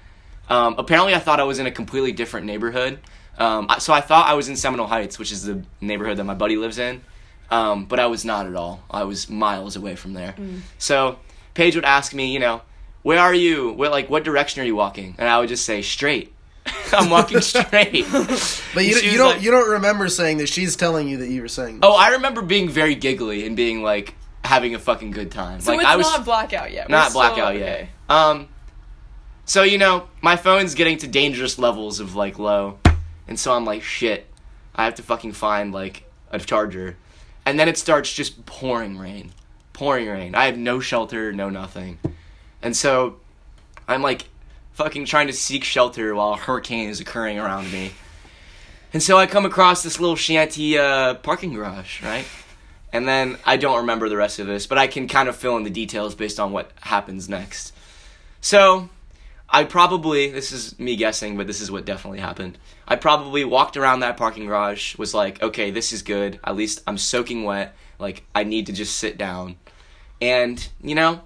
[0.47, 2.99] Um, apparently, I thought I was in a completely different neighborhood.
[3.37, 6.33] Um, so I thought I was in Seminole Heights, which is the neighborhood that my
[6.33, 7.01] buddy lives in.
[7.49, 8.83] Um, but I was not at all.
[8.89, 10.33] I was miles away from there.
[10.77, 11.19] So
[11.55, 12.61] Paige would ask me, you know,
[13.01, 13.73] where are you?
[13.73, 15.15] Where, like, what direction are you walking?
[15.17, 16.33] And I would just say, straight.
[16.93, 18.05] I'm walking straight.
[18.73, 21.41] But you, you don't like- you don't remember saying that she's telling you that you
[21.41, 21.79] were saying.
[21.83, 25.59] Oh, I remember being very giggly and being like having a fucking good time.
[25.59, 26.87] So like it's I was not blackout yet.
[26.87, 27.59] We're not still- blackout okay.
[27.59, 27.89] yet.
[28.09, 28.47] Um,
[29.45, 32.79] so you know, my phone's getting to dangerous levels of like low,
[33.27, 34.27] and so I'm like, shit,
[34.73, 36.95] I have to fucking find like a charger,
[37.45, 39.33] and then it starts just pouring rain,
[39.73, 40.35] pouring rain.
[40.35, 41.99] I have no shelter, no nothing,
[42.61, 43.17] and so
[43.87, 44.23] I'm like
[44.83, 47.91] fucking trying to seek shelter while a hurricane is occurring around me.
[48.93, 52.25] And so I come across this little shanty uh, parking garage, right?
[52.91, 55.55] And then I don't remember the rest of this, but I can kind of fill
[55.57, 57.73] in the details based on what happens next.
[58.41, 58.89] So,
[59.47, 62.57] I probably, this is me guessing, but this is what definitely happened.
[62.87, 66.39] I probably walked around that parking garage, was like, okay, this is good.
[66.43, 67.75] At least I'm soaking wet.
[67.99, 69.57] Like, I need to just sit down.
[70.19, 71.21] And, you know,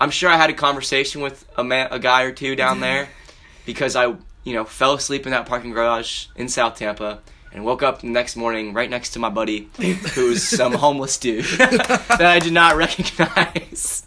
[0.00, 3.08] I'm sure I had a conversation with a, man, a guy or two down there
[3.66, 4.06] because I,
[4.44, 7.20] you know, fell asleep in that parking garage in South Tampa
[7.52, 9.68] and woke up the next morning right next to my buddy
[10.14, 14.06] who's some homeless dude that I did not recognize.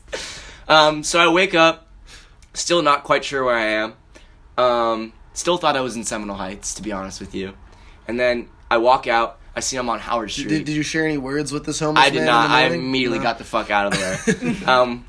[0.67, 1.87] Um, so I wake up,
[2.53, 3.93] still not quite sure where I am.
[4.57, 7.53] Um, still thought I was in Seminole Heights, to be honest with you.
[8.07, 9.39] And then I walk out.
[9.55, 10.47] I see I'm on Howard Street.
[10.47, 12.49] Did, did you share any words with this homeless I did not.
[12.49, 13.23] I immediately No?
[13.23, 14.69] got the fuck out of there.
[14.69, 15.05] um,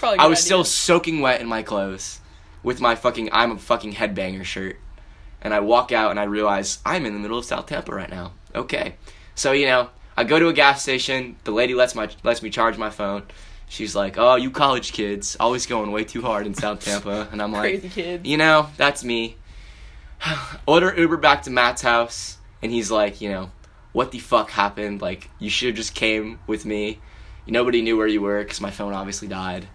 [0.00, 0.46] Probably I was idea.
[0.46, 2.20] still soaking wet in my clothes
[2.62, 4.78] with my fucking I'm a fucking headbanger shirt.
[5.42, 8.10] And I walk out and I realize I'm in the middle of South Tampa right
[8.10, 8.32] now.
[8.54, 8.96] Okay.
[9.34, 12.50] So, you know, I go to a gas station, the lady lets my lets me
[12.50, 13.24] charge my phone.
[13.68, 17.40] She's like, "Oh, you college kids always going way too hard in South Tampa." And
[17.42, 17.94] I'm like,
[18.26, 19.36] you know, that's me.
[20.66, 23.50] Order Uber back to Matt's house, and he's like, you know,
[23.92, 25.00] what the fuck happened?
[25.00, 27.00] Like, you should have just came with me.
[27.46, 29.66] Nobody knew where you were because my phone obviously died.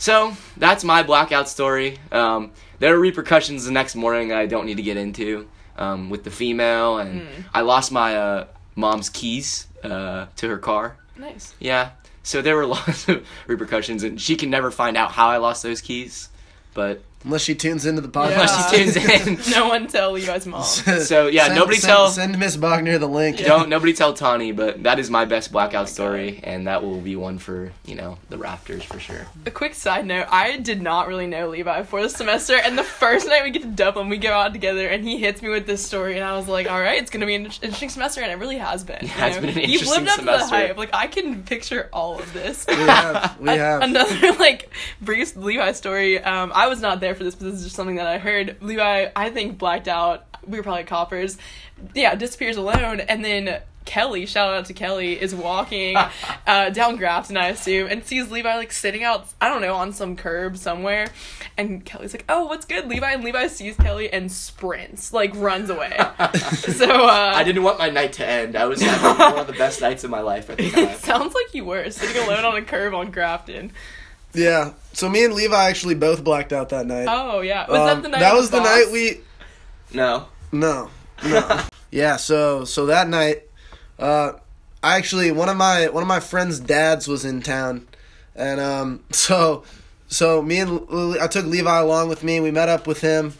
[0.00, 1.98] So that's my blackout story.
[2.10, 6.08] Um, there are repercussions the next morning that I don't need to get into um,
[6.08, 10.96] with the female, and I lost my uh, mom's keys uh, to her car.
[11.18, 11.54] Nice.
[11.60, 11.90] Yeah.
[12.22, 15.62] So there were lots of repercussions, and she can never find out how I lost
[15.62, 16.30] those keys.
[16.72, 18.32] But Unless she tunes into the podcast.
[18.32, 20.62] unless she tunes in, no one tell Levi's mom.
[20.64, 23.36] So, yeah, Send- nobody send, tell- Send Miss Bogner the link.
[23.38, 24.52] don't nobody tell Tawny.
[24.52, 27.72] But that is my best blackout Oh my story, and that will be one for
[27.84, 29.26] you know the Raptors for sure.
[29.44, 32.82] A quick side note: I did not really know Levi before the semester, and the
[32.84, 35.66] first night we get to Dublin, we go out together, and he hits me with
[35.66, 38.32] this story, and I was like, "All right, it's gonna be an interesting semester," and
[38.32, 38.98] it really has been.
[39.02, 40.44] Yeah, it's you been an You've interesting lived up semester.
[40.46, 40.76] to the hype.
[40.78, 42.64] Like I can picture all of this.
[42.66, 43.38] We have.
[43.40, 43.82] We A- have.
[43.82, 44.70] Another like
[45.02, 46.18] brief Levi story.
[46.22, 48.56] Um, I was not there for this, but this is just something that I heard.
[48.60, 50.26] Levi, I think blacked out.
[50.46, 51.36] We were probably coppers.
[51.94, 55.96] Yeah, disappears alone, and then Kelly, shout out to Kelly, is walking
[56.46, 59.92] uh, down Grafton, I assume, and sees Levi like sitting out, I don't know, on
[59.92, 61.08] some curb somewhere.
[61.56, 65.70] And Kelly's like, "Oh, what's good, Levi?" And Levi sees Kelly and sprints, like runs
[65.70, 65.96] away.
[66.54, 68.54] so uh, I didn't want my night to end.
[68.54, 70.84] I was having one of the best nights of my life at the time.
[70.84, 73.72] It sounds like you were sitting alone on a curb on Grafton.
[74.32, 74.72] Yeah.
[74.92, 77.06] So me and Levi actually both blacked out that night.
[77.08, 78.20] Oh yeah, was Um, that the night?
[78.20, 78.66] that was the boss?
[78.66, 79.20] night we
[79.92, 80.26] No.
[80.52, 80.90] No,
[81.24, 81.60] no.
[81.90, 82.16] yeah.
[82.16, 83.42] So so that night,
[83.98, 84.32] uh,
[84.82, 87.86] I actually one of my one of my friends' dads was in town,
[88.34, 89.62] and um, so
[90.08, 90.80] so me and
[91.20, 92.40] I took Levi along with me.
[92.40, 93.34] We met up with him.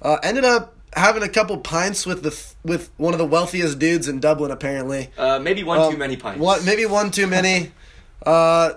[0.00, 3.78] Uh, ended up having a couple pints with the f- with one of the wealthiest
[3.80, 4.50] dudes in Dublin.
[4.52, 6.38] Apparently, Uh, maybe one Um, too many pints.
[6.40, 7.72] One maybe one too many.
[8.26, 8.74] uh,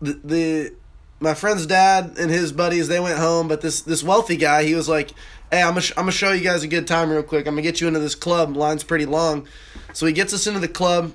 [0.00, 0.74] the, the
[1.20, 4.74] my friend's dad and his buddies they went home, but this this wealthy guy he
[4.74, 5.10] was like,
[5.50, 7.46] "Hey, I'm gonna sh- I'm gonna show you guys a good time real quick.
[7.46, 8.56] I'm gonna get you into this club.
[8.56, 9.46] Line's pretty long."
[9.92, 11.12] So he gets us into the club.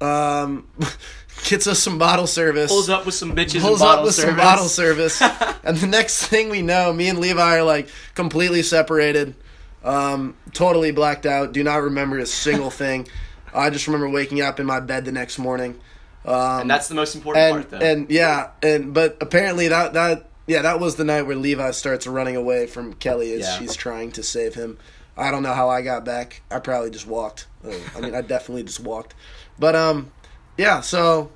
[0.00, 0.66] Um,
[1.44, 2.70] gets us some bottle service.
[2.70, 4.30] Pulls up with some bitches Pulls and bottle up with service.
[4.30, 5.22] some bottle service,
[5.64, 9.34] and the next thing we know, me and Levi are like completely separated,
[9.84, 11.52] um, totally blacked out.
[11.52, 13.06] Do not remember a single thing.
[13.54, 15.78] I just remember waking up in my bed the next morning.
[16.24, 17.86] Um, And that's the most important and part, though.
[17.86, 22.06] and yeah, and but apparently that that yeah that was the night where Levi starts
[22.06, 23.58] running away from Kelly as Yeah.
[23.58, 24.78] she's trying to save him.
[25.16, 26.42] I don't know how I got back.
[26.50, 27.46] I probably just walked.
[27.64, 29.14] Uh, I mean, I definitely just walked.
[29.58, 30.12] But um,
[30.56, 30.80] yeah.
[30.82, 31.30] So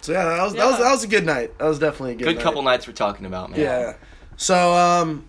[0.00, 1.58] so yeah, that was that was that was a good night.
[1.58, 2.42] That was definitely a good, Good night.
[2.42, 3.60] couple nights we're talking about, man.
[3.60, 3.94] Yeah.
[4.36, 5.28] So um,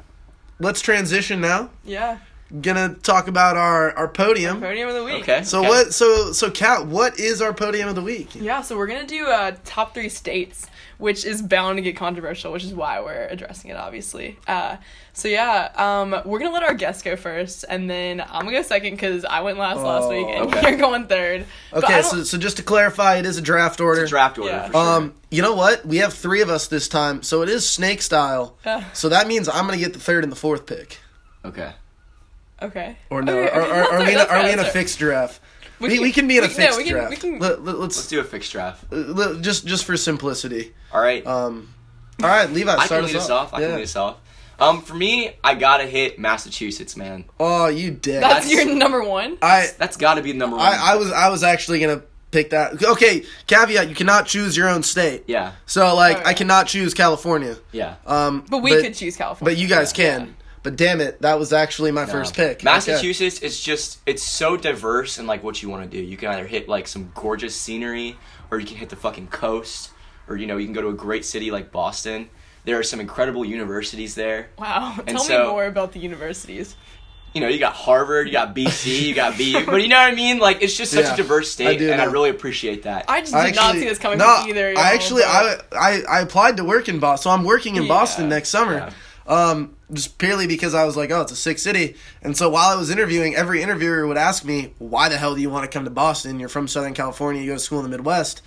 [0.59, 1.69] let's transition now.
[1.83, 2.19] Yeah,
[2.59, 4.59] Gonna talk about our our podium.
[4.59, 5.21] podium of the week.
[5.21, 5.43] Okay.
[5.43, 5.69] So okay.
[5.69, 5.93] what?
[5.93, 8.35] So so Kat, what is our podium of the week?
[8.35, 12.51] Yeah, so we're gonna do uh, top three states, which is bound to get controversial,
[12.51, 14.37] which is why we're addressing it, obviously.
[14.47, 14.75] Uh,
[15.13, 18.63] so yeah, um, we're gonna let our guests go first, and then I'm gonna go
[18.63, 20.71] second because I went last last Oh, week, and okay.
[20.71, 21.45] you're going third.
[21.71, 24.05] Okay, so so just to clarify, it is a draft order.
[24.05, 24.65] Draft order Yeah.
[24.67, 24.81] for sure.
[24.97, 25.85] Um, you know what?
[25.85, 28.57] We have three of us this time, so it is snake style.
[28.65, 28.83] Yeah.
[28.91, 30.99] So that means I'm gonna get the third and the fourth pick,
[31.45, 31.71] okay.
[32.61, 32.97] Okay.
[33.09, 33.37] or no?
[33.37, 35.39] Okay, Are, okay, are, are fair, we in a, are we in a fixed draft?
[35.79, 37.09] We, we, can be in a we- no, fixed we can- draft.
[37.09, 38.85] we can- Let, let, Let's let's do a fixed draft.
[38.91, 40.73] uh, let- just just for simplicity.
[40.93, 41.25] All right.
[41.25, 41.73] Um,
[42.21, 43.53] all right, Levi, I start can lead us us off.
[43.53, 43.67] I Yeah.
[43.67, 44.17] can lead us off.
[44.59, 47.25] Um, for me, I gotta hit Massachusetts, man.
[47.39, 48.21] Oh, you dick!
[48.21, 49.39] That's, That's- your number one.
[49.41, 50.65] I That's gotta be number one.
[50.65, 52.83] I, I was I was actually gonna pick that.
[52.83, 55.23] Okay, caveat: you cannot choose your own state.
[55.25, 56.27] yeah, So like, Alright.
[56.27, 57.57] I cannot choose California.
[57.71, 57.95] yeah.
[58.05, 59.55] Um, but we could choose California.
[59.55, 60.17] But you guys Yeah.
[60.19, 60.35] can.
[60.63, 62.57] But damn it, that was actually my first pick.
[62.57, 62.65] Okay.
[62.65, 66.03] Massachusetts is just it's so diverse in like what you want to do.
[66.03, 68.15] You can either hit like some gorgeous scenery,
[68.51, 69.89] or you can hit the fucking coast,
[70.27, 72.29] or you know you can go to a great city like Boston.
[72.63, 74.49] There are some incredible universities there.
[74.59, 74.95] Wow.
[75.07, 76.75] And Tell me more about the universities.
[77.33, 80.11] You know, you got Harvard, you got BC, you got BU, but you know what
[80.11, 80.37] I mean?
[80.37, 83.05] Like it's just such Yeah, a diverse I state, do and I really appreciate that.
[83.07, 84.71] I just did I not see this coming no, from either.
[84.71, 87.43] of I y'all, actually, but- I, I I applied to work in Boston, so I'm
[87.45, 87.87] working in Yeah.
[87.87, 88.73] Boston next summer.
[88.75, 88.93] Yeah.
[89.31, 92.69] Um, just purely because I was like, oh, it's a sick city, and so while
[92.69, 95.71] I was interviewing, every interviewer would ask me, why the hell do you want to
[95.73, 96.39] come to Boston?
[96.39, 98.41] You're from Southern California, you go to school in the Midwest.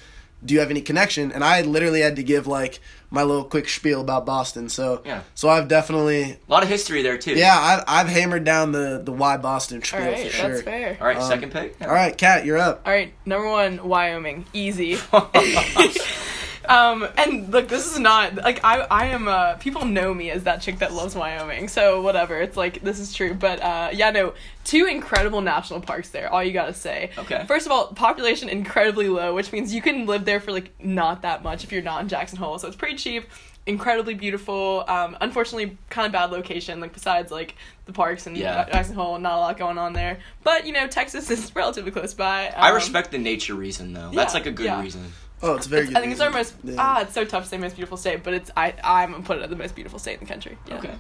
[0.44, 1.32] Do you have any connection?
[1.32, 4.68] And I literally had to give like my little quick spiel about Boston.
[4.68, 5.22] So Yeah.
[5.34, 7.32] so I've definitely a lot of history there too.
[7.32, 10.48] yeah I've, I've hammered down the the why Boston spiel right, for sure.
[10.50, 10.98] that's fair.
[11.00, 11.76] All right, Um, second pick.
[11.80, 12.82] All right, Kat, you're up.
[12.84, 14.98] All right, number one, Wyoming, easy.
[16.68, 19.28] um, and look, this is not like I I am.
[19.28, 22.40] Uh, people know me as that chick that loves Wyoming, so whatever.
[22.40, 26.32] It's like this is true, but uh, yeah, no, two incredible national parks there.
[26.32, 27.10] All you gotta say.
[27.18, 27.44] Okay.
[27.46, 31.22] First of all, population incredibly low, which means you can live there for like not
[31.22, 33.28] that much if you're not in Jackson Hole, so it's pretty cheap.
[33.66, 34.84] Incredibly beautiful.
[34.86, 36.80] Um, unfortunately, kind of bad location.
[36.80, 37.54] Like besides like
[37.86, 38.68] the parks and Yeah.
[38.70, 40.18] Jackson Hole, not a lot going on there.
[40.42, 42.48] But you know, Texas is relatively close by.
[42.48, 44.10] I Um, respect the nature reason though.
[44.12, 44.82] That's like a good yeah.
[44.82, 45.10] reason.
[45.42, 45.98] Oh, it's a very It's- good.
[45.98, 46.56] I think it's our reason.
[46.64, 46.82] most Yeah.
[46.82, 47.00] ah.
[47.02, 49.42] It's so tough to say most beautiful state, but it's I I'm gonna put it
[49.42, 50.56] at the most beautiful state in the country.
[50.66, 50.76] Yeah.
[50.76, 50.94] Okay.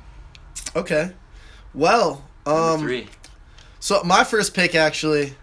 [0.76, 1.10] Okay.
[1.72, 3.08] Well, Number um, three.
[3.80, 5.34] so my first pick actually,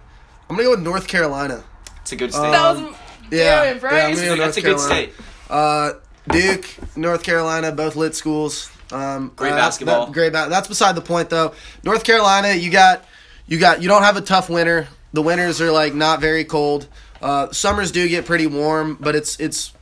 [0.50, 1.64] I'm gonna go with North Carolina.
[2.02, 2.52] It's a good state.
[2.52, 2.96] That was Um,
[3.32, 3.94] yeah, yeah, Bryce.
[3.94, 5.14] yeah, I'm gonna go That's North a good state.
[5.50, 5.92] Uh,
[6.30, 8.70] Duke, North Carolina, both lit schools.
[8.92, 10.06] Um, Great uh, basketball.
[10.08, 10.32] that- great.
[10.34, 11.54] Ba- that's beside the point, though.
[11.84, 13.06] North Carolina, you got,
[13.48, 14.88] you got, you don't have a tough winter.
[15.14, 16.88] The winters are like not very cold.
[17.22, 19.74] Uh, summers do get pretty warm, but it's it's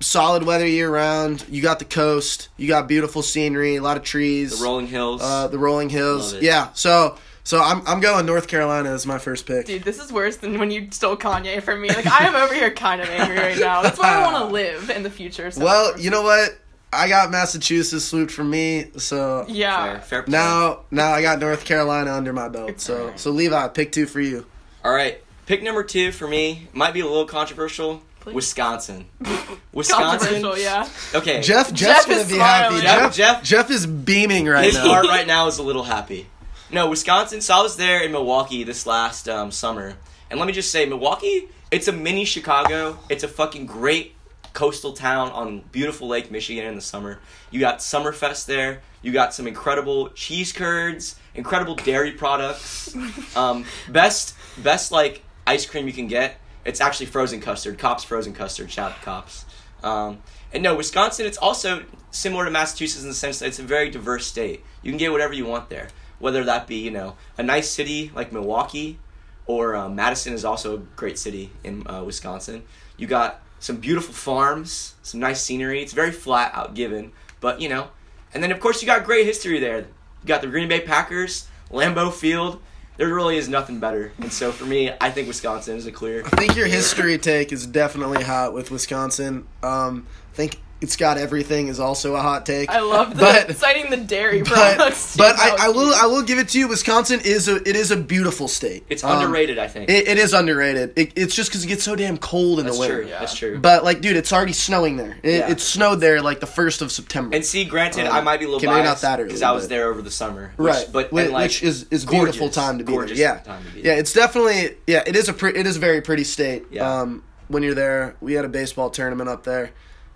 [0.00, 1.44] solid weather year round.
[1.48, 2.48] You got the coast.
[2.56, 4.58] You got beautiful scenery, a lot of trees.
[4.58, 5.22] The rolling hills.
[5.22, 6.32] uh, the rolling hills.
[6.34, 6.46] Love it.
[6.46, 6.68] Yeah.
[6.74, 9.66] So so I'm I'm going North Carolina as my first pick.
[9.66, 11.88] Dude, this is worse than when you stole Kanye from me.
[11.88, 13.82] Like I am over here kind of angry right now.
[13.82, 15.50] That's where I want to live in the future.
[15.50, 16.58] So Well, you know what?
[16.94, 19.92] I got Massachusetts swooped from me, so yeah.
[19.92, 20.32] fair, fair play.
[20.32, 22.80] now now I got North Carolina under my belt.
[22.80, 24.44] So so Levi, pick two for you.
[24.84, 28.02] All right, pick number two for me might be a little controversial.
[28.20, 28.34] Please.
[28.34, 29.06] Wisconsin.
[29.72, 30.28] Wisconsin.
[30.28, 30.88] Controversial, yeah.
[31.14, 31.40] Okay.
[31.40, 32.76] Jeff, Jeff's Jeff gonna is be happy.
[32.80, 32.82] smiling.
[32.82, 34.82] Jeff, Jeff- Jeff, is beaming right His now.
[34.82, 36.28] His heart right now is a little happy.
[36.70, 37.40] No, Wisconsin.
[37.40, 39.94] So I was there in Milwaukee this last um, summer,
[40.30, 41.48] and let me just say, Milwaukee.
[41.72, 42.98] It's a mini Chicago.
[43.08, 44.14] It's a fucking great
[44.52, 47.18] coastal town on beautiful Lake Michigan in the summer.
[47.50, 48.82] You got Summerfest there.
[49.00, 52.94] You got some incredible cheese curds, incredible dairy products.
[53.36, 56.40] Um, best, best like ice cream you can get.
[56.64, 57.78] It's actually frozen custard.
[57.78, 58.70] Kopp's frozen custard.
[58.70, 59.44] Shout out Kopp's.
[59.82, 61.26] Um, and no, Wisconsin.
[61.26, 64.62] It's also similar to Massachusetts in the sense that it's a very diverse state.
[64.82, 65.88] You can get whatever you want there,
[66.18, 68.98] whether that be you know a nice city like Milwaukee,
[69.46, 72.62] or uh, Madison is also a great city in uh, Wisconsin.
[72.96, 75.82] You got some beautiful farms, some nice scenery.
[75.82, 77.88] It's very flat out given, but you know.
[78.32, 79.80] And then of course you got great history there.
[79.80, 82.60] You got the Green Bay Packers, Lambeau Field.
[82.96, 84.12] There really is nothing better.
[84.18, 86.22] And so for me, I think Wisconsin is a clear.
[86.24, 89.46] I think your history take is definitely hot with Wisconsin.
[89.62, 92.68] Um, I think it's got everything is also a hot take.
[92.70, 95.16] I love the But- citing the dairy but products.
[95.16, 95.42] but too.
[95.42, 95.94] I, I will.
[95.94, 96.68] I will give it to you.
[96.68, 98.84] Wisconsin is a it is a beautiful state.
[98.88, 99.88] It's Um, underrated, I think.
[99.90, 100.92] It, it is underrated.
[100.96, 103.02] It, it's just because it gets so damn cold in That's the winter.
[103.02, 103.08] true.
[103.10, 103.20] Yeah.
[103.20, 103.58] That's true.
[103.58, 105.16] But like, dude, it's already snowing there.
[105.22, 105.50] It, Yeah.
[105.50, 107.34] It snowed there like the first of September.
[107.36, 109.28] and see, granted, Um, I might be a little okay, maybe not biased that early,
[109.28, 110.52] because I was there over the summer.
[110.56, 113.00] Which, right, but Whi- and, like, which is is beautiful time to be there.
[113.00, 113.94] gorgeous Yeah, time to be yeah.
[113.94, 115.02] It's definitely yeah.
[115.06, 116.64] It is a pre- it is a very pretty state.
[116.70, 117.00] Yeah.
[117.02, 119.72] Um, when you're there, we had a baseball tournament up there,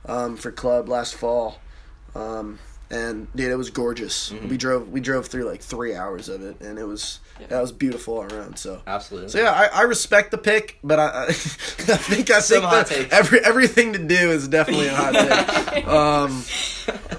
[0.06, 1.60] um, for club last fall,
[2.14, 2.58] um,
[2.90, 4.30] and dude, it was gorgeous.
[4.30, 4.48] Mm-hmm.
[4.48, 7.72] We drove we drove through like three hours of it, and it was that was
[7.72, 8.58] beautiful all around.
[8.58, 8.82] So.
[8.86, 9.30] Absolutely.
[9.30, 12.64] So yeah, I, I respect the pick, but I, I, I think I Some think
[12.64, 15.12] hot that every everything to do is definitely a hot
[15.72, 15.86] take.
[15.86, 16.42] um,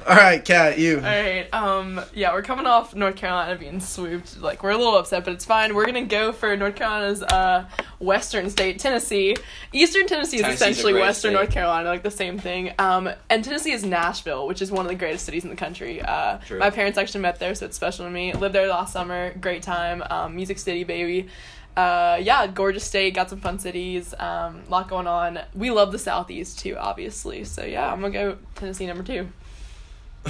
[0.07, 0.97] all right, Kat, you.
[0.97, 1.47] All right.
[1.53, 2.01] Um.
[2.13, 4.39] Yeah, we're coming off North Carolina being swooped.
[4.41, 5.75] Like we're a little upset, but it's fine.
[5.75, 7.67] We're gonna go for North Carolina's uh
[7.99, 9.35] western state, Tennessee.
[9.73, 11.33] Eastern Tennessee is Tennessee's essentially Western state.
[11.33, 12.73] North Carolina, like the same thing.
[12.79, 13.09] Um.
[13.29, 16.01] And Tennessee is Nashville, which is one of the greatest cities in the country.
[16.01, 16.59] Uh, True.
[16.59, 18.33] my parents actually met there, so it's special to me.
[18.33, 19.33] Lived there last summer.
[19.39, 20.01] Great time.
[20.09, 20.35] Um.
[20.35, 21.27] Music City, baby.
[21.75, 25.39] Uh, yeah, gorgeous state, got some fun cities, um, lot going on.
[25.53, 27.43] We love the southeast too, obviously.
[27.43, 29.27] So yeah, I'm gonna go Tennessee number two.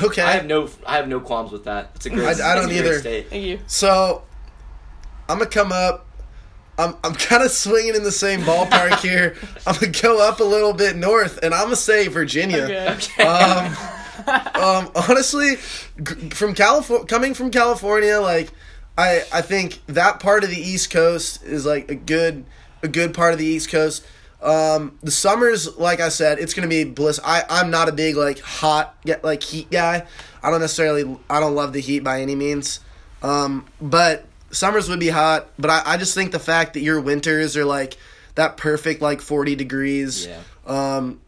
[0.03, 0.21] Okay.
[0.21, 1.91] I have no, I have no qualms with that.
[1.95, 2.39] It's a great.
[2.41, 2.99] I- I don't a great either.
[2.99, 3.29] State.
[3.29, 3.59] Thank you.
[3.65, 4.23] So,
[5.29, 6.05] I'm gonna come up.
[6.77, 9.35] I'm I'm kind of swinging in the same ballpark here.
[9.65, 12.63] I'm gonna go up a little bit north, and I'm gonna say Virginia.
[12.97, 13.23] Okay.
[13.23, 13.75] Um,
[14.61, 15.55] um, honestly,
[16.03, 18.49] g- from California, coming from California, like
[18.97, 22.45] I I think that part of the East Coast is like a good
[22.81, 24.05] a good part of the East Coast.
[24.41, 27.19] Um, the summers, like I said, it's gonna be bliss.
[27.23, 30.05] I I'm not a big like hot get like heat guy.
[30.41, 32.79] I don't necessarily I don't love the heat by any means.
[33.21, 35.49] Um, but summers would be hot.
[35.57, 37.97] But I I just think the fact that your winters are like
[38.35, 40.27] that perfect like 40 degrees.
[40.27, 40.41] Yeah.
[40.65, 41.21] Um,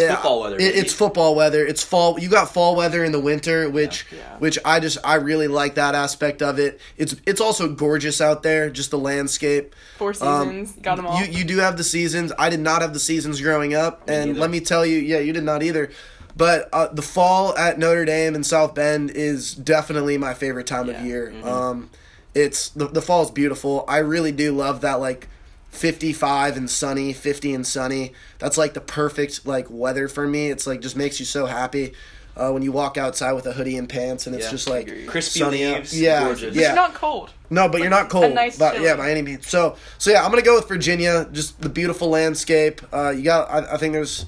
[0.00, 1.66] yeah, football weather, it- it's football weather.
[1.66, 2.18] It's fall.
[2.18, 4.18] You got fall weather in the winter, which Yeah.
[4.38, 6.80] which I just I really like that aspect of it.
[6.96, 9.74] It's it's also gorgeous out there, just the landscape.
[9.98, 11.20] Four Um, seasons, got them all.
[11.20, 12.32] You you do have the seasons.
[12.38, 14.40] I did not have the seasons growing up, and neither.
[14.40, 15.90] let me tell you, yeah, you did not either.
[16.36, 20.88] But uh, the fall at Notre Dame and South Bend is definitely my favorite time
[20.88, 21.32] of year.
[21.34, 21.48] Mm-hmm.
[21.48, 21.90] Um,
[22.34, 23.84] it's the the fall is beautiful.
[23.88, 25.28] I really do love that like.
[25.70, 28.12] 55 and sunny, 50 and sunny.
[28.38, 30.50] That's like the perfect like weather for me.
[30.50, 31.92] It's like just makes you so happy
[32.36, 34.50] uh, when you walk outside with a hoodie and pants and it's Yeah.
[34.50, 35.76] just like Crispy sunny out.
[35.78, 36.54] leaves, Yeah, gorgeous.
[36.54, 36.68] yeah.
[36.68, 37.30] It's not cold.
[37.50, 38.34] No, but you're not cold.
[38.34, 38.84] nice but chili.
[38.86, 39.48] yeah, by any means.
[39.48, 41.28] So so yeah, I'm gonna go with Virginia.
[41.32, 42.80] Just the beautiful landscape.
[42.92, 43.50] Uh, you got.
[43.50, 44.26] I, I think there's.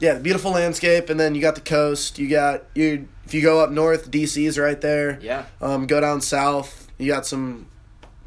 [0.00, 2.18] Yeah, the beautiful landscape, and then you got the coast.
[2.18, 3.06] You got you.
[3.24, 5.18] If you go up north, DC's right there.
[5.22, 5.44] Yeah.
[5.60, 6.88] Um, go down south.
[6.98, 7.68] You got some,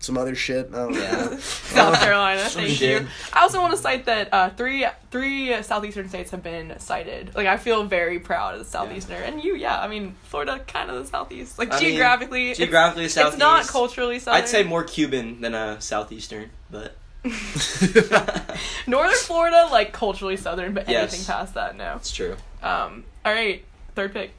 [0.06, 0.70] some other shit.
[0.72, 1.00] I don't know.
[1.00, 1.38] Yeah.
[1.40, 3.02] South Carolina, thank shit.
[3.02, 3.08] you.
[3.34, 7.36] I also want to cite that uh, three three southeastern states have been cited.
[7.36, 9.80] Like I feel very proud of the southeastern, and you, yeah.
[9.80, 11.58] I mean, Florida, kind of the southeast.
[11.58, 14.44] Like I mean, geographically, it's- geographically, it's, not culturally southern.
[14.44, 16.96] I'd say more Cuban than a southeastern, but
[18.88, 21.14] northern Florida, like culturally southern, but Yes.
[21.14, 21.96] anything past that, no.
[21.96, 22.36] it's true.
[22.62, 23.64] Um, all right,
[23.96, 24.32] third pick.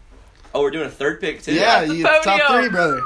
[0.55, 1.55] Oh, we're doing a third pick too.
[1.55, 3.02] yeah, you top three, brother.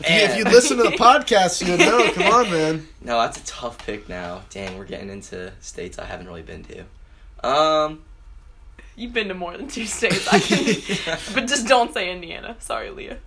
[0.00, 2.10] If you, if you listen to the podcast, you know.
[2.12, 2.88] Come on, man.
[3.00, 4.42] No, that's a tough pick now.
[4.50, 7.48] Dang, we're getting into states I haven't really been to.
[7.48, 8.02] Um,
[8.96, 12.56] You've been to more than two states, I can, but just don't say Indiana.
[12.58, 13.18] Sorry, Leah.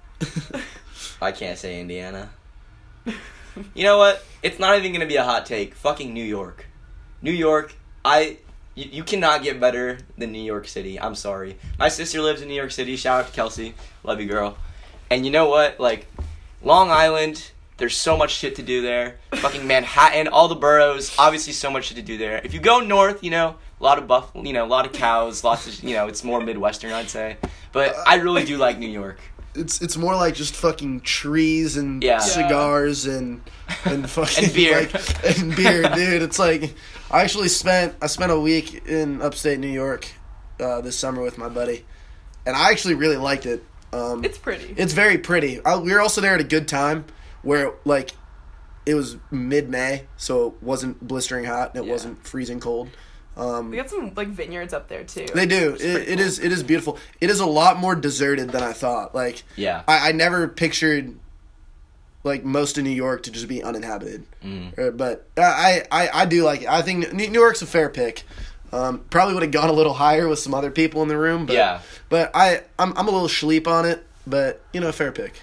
[1.22, 2.30] I can't say Indiana.
[3.74, 4.24] You know what?
[4.44, 5.74] It's not even gonna be a hot take.
[5.74, 6.66] Fucking New York.
[7.22, 7.74] New York.
[8.04, 8.38] I.
[8.76, 11.00] You, you cannot get better than New York City.
[11.00, 11.58] I'm sorry.
[11.80, 12.96] My sister lives in New York City.
[12.96, 13.74] Shout out to Kelsey.
[14.04, 14.58] Love you, girl.
[15.10, 15.78] And you know what?
[15.80, 16.08] Like,
[16.64, 17.52] Long Island.
[17.78, 19.18] There's so much shit to do there.
[19.34, 22.40] Fucking Manhattan, all the boroughs, obviously so much shit to do there.
[22.44, 24.94] If you go north, you know, a lot of buff, you know, a lot of
[24.94, 27.38] cows, lots of, you know, it's more Midwestern, I'd say.
[27.72, 29.20] But I really do like New York.
[29.56, 32.20] It's it's more like just fucking trees and Yeah.
[32.20, 33.42] cigars and
[33.84, 34.82] and fucking And beer.
[34.82, 36.22] like, and beer, dude.
[36.22, 36.76] It's like
[37.10, 40.08] I actually spent I spent a week in upstate New York
[40.60, 41.84] uh, this summer with my buddy,
[42.46, 43.64] and I actually really liked it.
[43.94, 44.74] Um, It's pretty.
[44.78, 45.64] It's very pretty.
[45.66, 47.06] I, we were also there at a good time
[47.42, 48.12] where like
[48.86, 51.92] it was mid May, so it wasn't blistering hot and it Yeah.
[51.94, 52.90] wasn't freezing cold.
[53.38, 55.26] Um, we got some like vineyards up there too.
[55.34, 55.74] they do.
[55.74, 56.26] It's It, pretty it cool.
[56.26, 56.40] is.
[56.40, 57.00] It is beautiful.
[57.22, 59.14] It is a lot more deserted than I thought.
[59.16, 59.84] Like Yeah.
[59.88, 61.16] I, I never pictured
[62.24, 64.26] like most of New York to just be uninhabited.
[64.44, 64.78] Mm.
[64.78, 66.68] Uh, but I, I I do like it.
[66.70, 68.24] I think New New York's a fair pick.
[68.74, 71.46] Um, probably would have gone a little higher with some other people in the room.
[71.46, 71.82] But, Yeah.
[72.10, 74.06] But I I'm I'm a little sleep on it.
[74.26, 75.42] But you know, fair pick.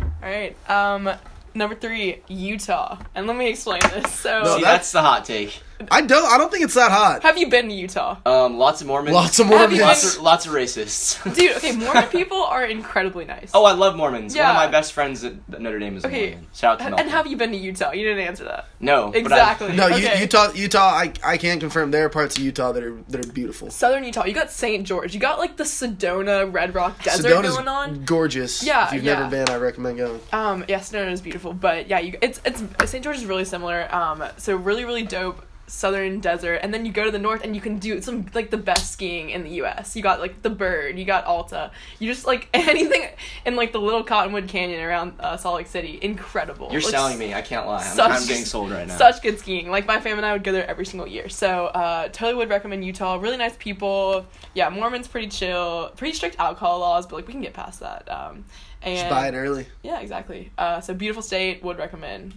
[0.00, 0.54] All right.
[0.70, 1.10] Um,
[1.54, 4.12] number three, Utah, and let me explain this.
[4.12, 5.62] So, No, See, that- that's the hot take.
[5.90, 6.26] I don't.
[6.30, 7.22] I don't think it's that hot.
[7.22, 8.16] have you been to Utah?
[8.26, 9.14] Um, lots of Mormons.
[9.14, 9.80] Lots of Have you Mormons.
[10.04, 11.34] Lots of, lots of racists.
[11.36, 13.50] Dude, okay, Mormon people are incredibly nice.
[13.54, 14.34] Oh, I love Mormons.
[14.34, 14.48] Yeah.
[14.54, 16.30] One of my best friends at Notre Dame is a Okay.
[16.30, 16.46] Mormon.
[16.54, 17.92] Shout out to and have you been to Utah?
[17.92, 18.66] You didn't answer that.
[18.80, 19.74] No, Exactly.
[19.76, 20.14] No, okay.
[20.16, 20.52] U- Utah.
[20.52, 20.78] Utah.
[20.88, 21.90] I I can't confirm.
[21.90, 23.70] There are parts of Utah that are that are beautiful.
[23.70, 24.84] Southern Utah, you got St.
[24.86, 25.14] George.
[25.14, 28.04] You got like the Sedona Red Rock Desert Sedona's going on.
[28.04, 28.62] gorgeous.
[28.62, 29.14] Yeah, If you've yeah.
[29.20, 30.20] never been, I recommend going.
[30.32, 33.02] Um, yeah, Sedona is beautiful, but yeah, you it's it's St.
[33.04, 33.92] George is really similar.
[33.94, 37.54] Um, so really really dope southern desert, and then you go to the north and
[37.54, 39.94] you can do some like the best skiing in the U.S.
[39.94, 43.08] You got like the Bird, you got Alta, you just like anything
[43.46, 46.68] in like the little Cottonwood Canyon around uh, Salt Lake City, incredible.
[46.72, 47.34] You're Like, selling me.
[47.34, 47.76] I can't lie.
[47.84, 48.96] I'm, such- I'm getting sold right now.
[48.96, 49.70] Such good skiing.
[49.70, 51.28] Like my family and I would go there every single year.
[51.28, 53.16] So uh, totally would recommend Utah.
[53.16, 54.26] Really nice people.
[54.54, 55.90] Yeah, Mormons pretty chill.
[55.96, 58.08] Pretty strict alcohol laws, but like we can get past that.
[58.10, 58.44] Um,
[58.82, 59.66] and Just buy it early.
[59.82, 60.50] yeah, exactly.
[60.56, 61.62] Uh, so beautiful state.
[61.62, 62.34] Would recommend.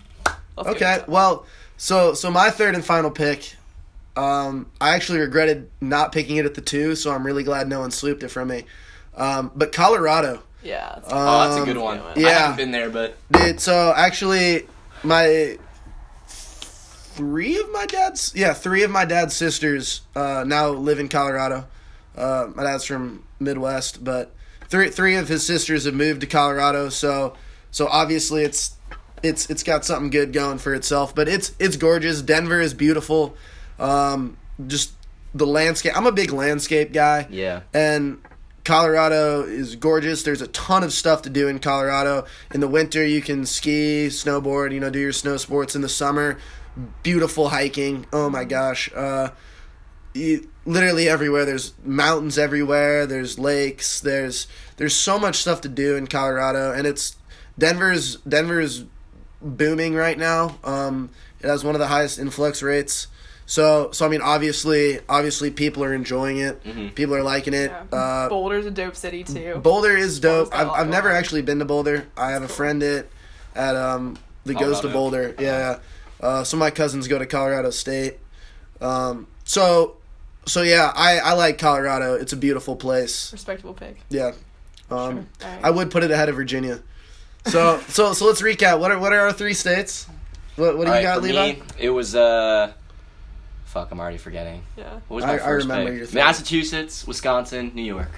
[0.58, 1.46] Let's Okay, well,
[1.82, 3.56] so so my third and final pick,
[4.16, 7.80] um, I actually regretted not picking it at the two, so I'm really glad no
[7.80, 8.66] one swooped it from me.
[9.18, 10.90] Um, but Colorado, yeah.
[10.94, 12.02] That's oh, that's a good um, one.
[12.16, 12.28] yeah.
[12.28, 13.60] I haven't been there, but dude.
[13.60, 14.68] So actually,
[15.02, 15.58] my
[16.28, 21.66] three of my dad's yeah, three of my dad's sisters uh, now live in Colorado.
[22.16, 24.32] Uh, my dad's from Midwest, but
[24.70, 26.90] three three of his sisters have moved to Colorado.
[26.90, 27.36] So
[27.72, 28.76] so obviously it's
[29.24, 31.14] it's it's got something good going for itself.
[31.14, 32.22] But it's it's gorgeous.
[32.22, 33.36] Denver is beautiful.
[33.80, 34.94] Um, just
[35.34, 35.96] the landscape.
[35.96, 37.28] I'm a big landscape guy.
[37.30, 37.62] yeah.
[37.74, 38.22] And
[38.64, 40.24] Colorado is gorgeous.
[40.24, 42.26] There's a ton of stuff to do in Colorado.
[42.54, 45.76] In the winter, you can ski, snowboard, you know, do your snow sports.
[45.76, 46.38] In the summer,
[47.02, 48.06] beautiful hiking.
[48.14, 48.92] Oh my gosh.
[48.96, 49.30] Uh,
[50.14, 51.46] you, literally everywhere.
[51.46, 53.06] There's mountains everywhere.
[53.06, 54.00] There's lakes.
[54.00, 54.48] There's
[54.78, 57.16] there's so much stuff to do in Colorado, and it's
[57.58, 58.86] Denver's Denver's
[59.42, 60.58] booming right now.
[60.64, 63.08] Um, it has one of the highest influx rates.
[63.48, 66.64] So so I mean obviously obviously people are enjoying it.
[66.64, 66.96] Mhm.
[66.96, 67.70] People are liking it.
[67.72, 67.98] Yeah.
[68.00, 69.56] Uh, Boulder's a dope city too.
[69.62, 70.52] Boulder is dope.
[70.52, 72.08] got a I've, I've never actually been to Boulder.
[72.16, 73.08] I have a friend at
[73.56, 74.94] at um that goes to Colorado.
[74.94, 75.36] Boulder.
[75.40, 75.80] Yeah,
[76.22, 78.20] uh, some of my cousins go to Colorado State.
[78.80, 79.98] Um, so
[80.46, 82.14] so yeah, I I like Colorado.
[82.16, 83.34] It's a beautiful place.
[83.34, 83.98] Respectable pick.
[84.10, 84.32] Yeah,
[84.90, 85.50] um, Sure.
[85.50, 85.66] Alright.
[85.66, 86.80] I would put it ahead of Virginia.
[87.48, 88.80] So so so let's recap.
[88.80, 90.08] What are what are our three states?
[90.56, 91.54] What what do you Alright, got, for Levi?
[91.54, 92.72] me, it was uh,
[93.66, 93.92] fuck.
[93.92, 94.64] I'm already forgetting.
[94.78, 95.00] Yeah.
[95.08, 95.98] What was my I- I first remember pick?
[95.98, 96.16] your third.
[96.16, 98.12] Massachusetts, Wisconsin, New York.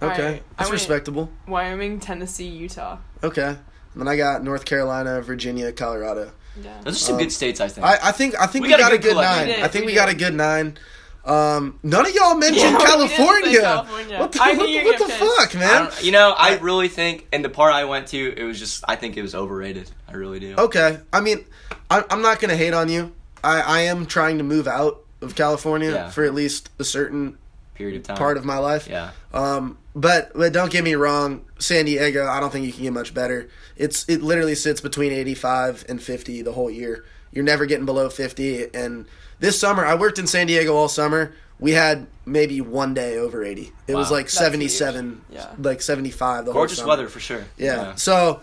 [0.00, 1.28] Okay, Alright, I that's went- respectable.
[1.48, 2.98] Wyoming, Tennessee, Utah.
[3.24, 3.56] Okay, and
[3.96, 6.30] then I got North Carolina, Virginia, Colorado.
[6.62, 6.80] Yeah.
[6.82, 7.84] Those are some Um, good states, I think.
[7.86, 9.50] I, I think I think we, We got a got, a good good nine.
[9.62, 10.78] I think we we, got a good nine.
[11.24, 13.60] Um, none of y'all mentioned Yeah, we didn't say California.
[13.60, 14.18] California.
[14.18, 15.90] What the, what knew the, you were what the fuck, man?
[16.02, 18.96] you know, I really think, and the part I went to, it was just, I
[18.96, 19.90] think it was overrated.
[20.08, 20.54] I really do.
[20.56, 21.44] Okay, I mean,
[21.90, 23.12] I, I'm not gonna hate on you.
[23.44, 26.10] I, I am trying to move out of California Yeah.
[26.10, 27.36] for at least a certain
[27.74, 28.16] Period of time.
[28.16, 28.88] part of my life.
[28.88, 29.10] Yeah.
[29.32, 32.26] Um, but but don't get me wrong, San Diego.
[32.26, 33.48] I don't think you can get much better.
[33.76, 37.04] It's it literally sits between 85 and 50 the whole year.
[37.32, 38.74] You're never getting below 50.
[38.74, 39.06] And
[39.40, 41.34] this summer, I worked in San Diego all summer.
[41.60, 43.72] We had maybe one day over 80.
[43.88, 45.22] It was like That's 77.
[45.30, 45.52] Yeah.
[45.58, 46.88] like 75 the Gorgeous whole summer.
[46.90, 47.44] weather for sure.
[47.56, 47.94] Yeah.
[47.96, 48.42] So,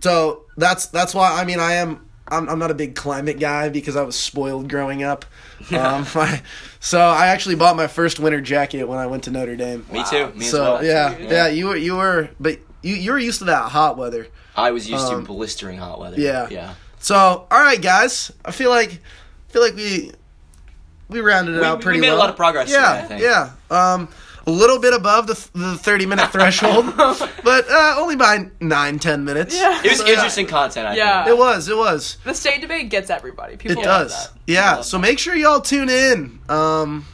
[0.00, 3.68] so that's that's why I mean I am I'm I'm not a big climate guy
[3.68, 5.24] because I was spoiled growing up.
[5.72, 6.42] Um, my,
[6.80, 9.86] so I actually bought my first winter jacket when I went to Notre Dame.
[9.90, 10.28] Me too.
[10.34, 10.84] Me so as well.
[10.84, 11.30] yeah, Dude.
[11.30, 14.28] yeah, you were you were, but you you were used to that hot weather.
[14.54, 16.20] I was used Um, to blistering hot weather.
[16.20, 16.46] yeah.
[16.50, 16.74] Yeah.
[16.98, 17.16] So
[17.50, 18.98] all right, guys, I feel like I
[19.56, 20.12] feel like we
[21.08, 22.00] we rounded it We- out pretty well.
[22.00, 23.22] we pretty made a lot of progress Yeah, today, I think.
[23.22, 23.50] yeah.
[23.94, 24.08] Um,
[24.46, 29.24] a little bit above the the thirty minute threshold, but uh, only by nine ten
[29.24, 29.56] minutes.
[29.58, 29.80] Yeah.
[29.82, 30.12] It was So, yeah.
[30.12, 30.86] interesting content.
[30.88, 31.24] I Yeah.
[31.24, 31.34] think.
[31.36, 31.68] It was.
[31.70, 32.18] It was.
[32.24, 33.56] The state debate gets everybody.
[33.56, 34.30] People It love does.
[34.30, 34.38] that.
[34.46, 34.74] Yeah.
[34.76, 36.38] love So make sure y'all tune in.
[36.50, 37.06] Um,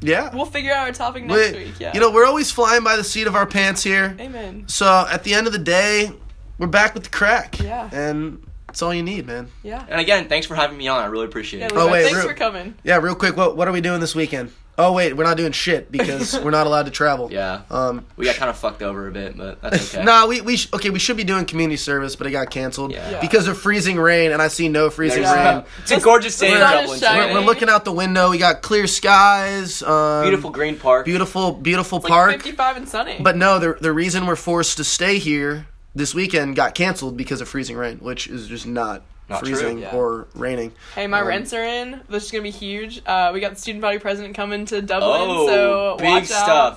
[0.00, 0.34] yeah.
[0.34, 1.74] We'll figure out our topic next We- week.
[1.78, 1.92] Yeah.
[1.94, 4.16] You know, we're always flying by the seat of our pants here.
[4.18, 4.64] Amen.
[4.68, 6.10] So at the end of the day,
[6.58, 7.60] we're back with the crack.
[7.60, 7.88] Yeah.
[7.92, 8.42] And
[8.72, 9.48] that's all you need, man.
[9.62, 9.84] Yeah.
[9.88, 11.02] And again, thanks for having me on.
[11.02, 11.72] I really appreciate Yeah, it.
[11.76, 12.74] Oh, wait, thanks real- for coming.
[12.82, 14.50] Yeah, real quick, what what are we doing this weekend?
[14.78, 17.30] Oh wait, we're not doing shit because we're not allowed to travel.
[17.30, 17.60] Yeah.
[17.70, 20.02] Um We got kind of fucked over a bit, but that's okay.
[20.02, 20.88] Nah, we we sh- okay.
[20.88, 23.10] We should be doing community service, but it got canceled Yeah.
[23.10, 23.20] Yeah.
[23.20, 25.54] because of freezing rain, and I see no freezing There's- Yeah.
[25.56, 25.64] rain.
[25.82, 27.00] It's a gorgeous day in The sun is Dublin.
[27.00, 27.34] shining.
[27.34, 28.30] We're, we're looking out the window.
[28.30, 29.82] We got clear skies.
[29.82, 31.04] Um, Beautiful green park.
[31.04, 32.28] beautiful, beautiful It's park.
[32.32, 33.16] like 55 and sunny.
[33.20, 37.40] But no, the the reason we're forced to stay here this weekend got canceled because
[37.40, 39.54] of freezing rain, which is just not, Not true.
[39.54, 39.94] freezing Yeah.
[39.94, 40.72] or raining.
[40.94, 42.00] hey, my um, rents are in.
[42.08, 43.02] This is gonna be huge.
[43.06, 46.26] Uh, we got the student body president coming to Dublin, Oh, so big watch out.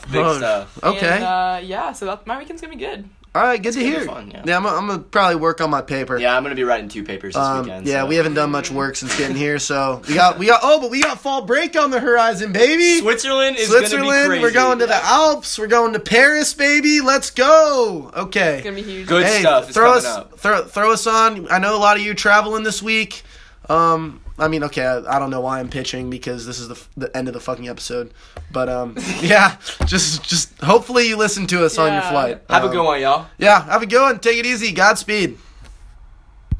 [0.01, 0.11] stuff.
[0.11, 0.83] Big Oh, stuff.
[0.83, 1.07] Okay.
[1.15, 3.07] And, uh, yeah, so that, my weekend's gonna be good.
[3.35, 4.05] All right, good to gonna be hear.
[4.05, 4.39] fun, yeah.
[4.57, 6.17] I'm, gonna- I'm gonna probably work on my paper.
[6.17, 7.85] Yeah, I'm gonna be writing two papers this Um, weekend.
[7.85, 8.05] yeah, so.
[8.05, 10.89] we haven't done much work since getting here, so we got we got oh, but
[10.89, 12.99] we got fall break on the horizon, baby.
[13.01, 14.41] Switzerland is gonna be Switzerland, crazy.
[14.41, 17.01] we're going to the Alps, we're going to Paris, baby.
[17.01, 18.07] Let's go.
[18.13, 18.61] It's Okay.
[18.63, 19.07] gonna be huge.
[19.07, 19.67] Good Hey, stuff.
[19.67, 20.39] is throw coming us up.
[20.39, 21.47] throw throw us on.
[21.51, 23.23] I know a lot of you traveling this week.
[23.67, 26.75] Um, I mean, okay, I, I don't know why I'm pitching because this is the,
[26.75, 28.11] f- the end of the fucking episode,
[28.51, 32.41] but um, yeah, just just hopefully you listen to us on your flight.
[32.49, 33.27] Have a Um, good one, y'all.
[33.37, 34.19] Yeah, have a good one.
[34.19, 34.71] Take it easy.
[34.73, 35.37] Godspeed.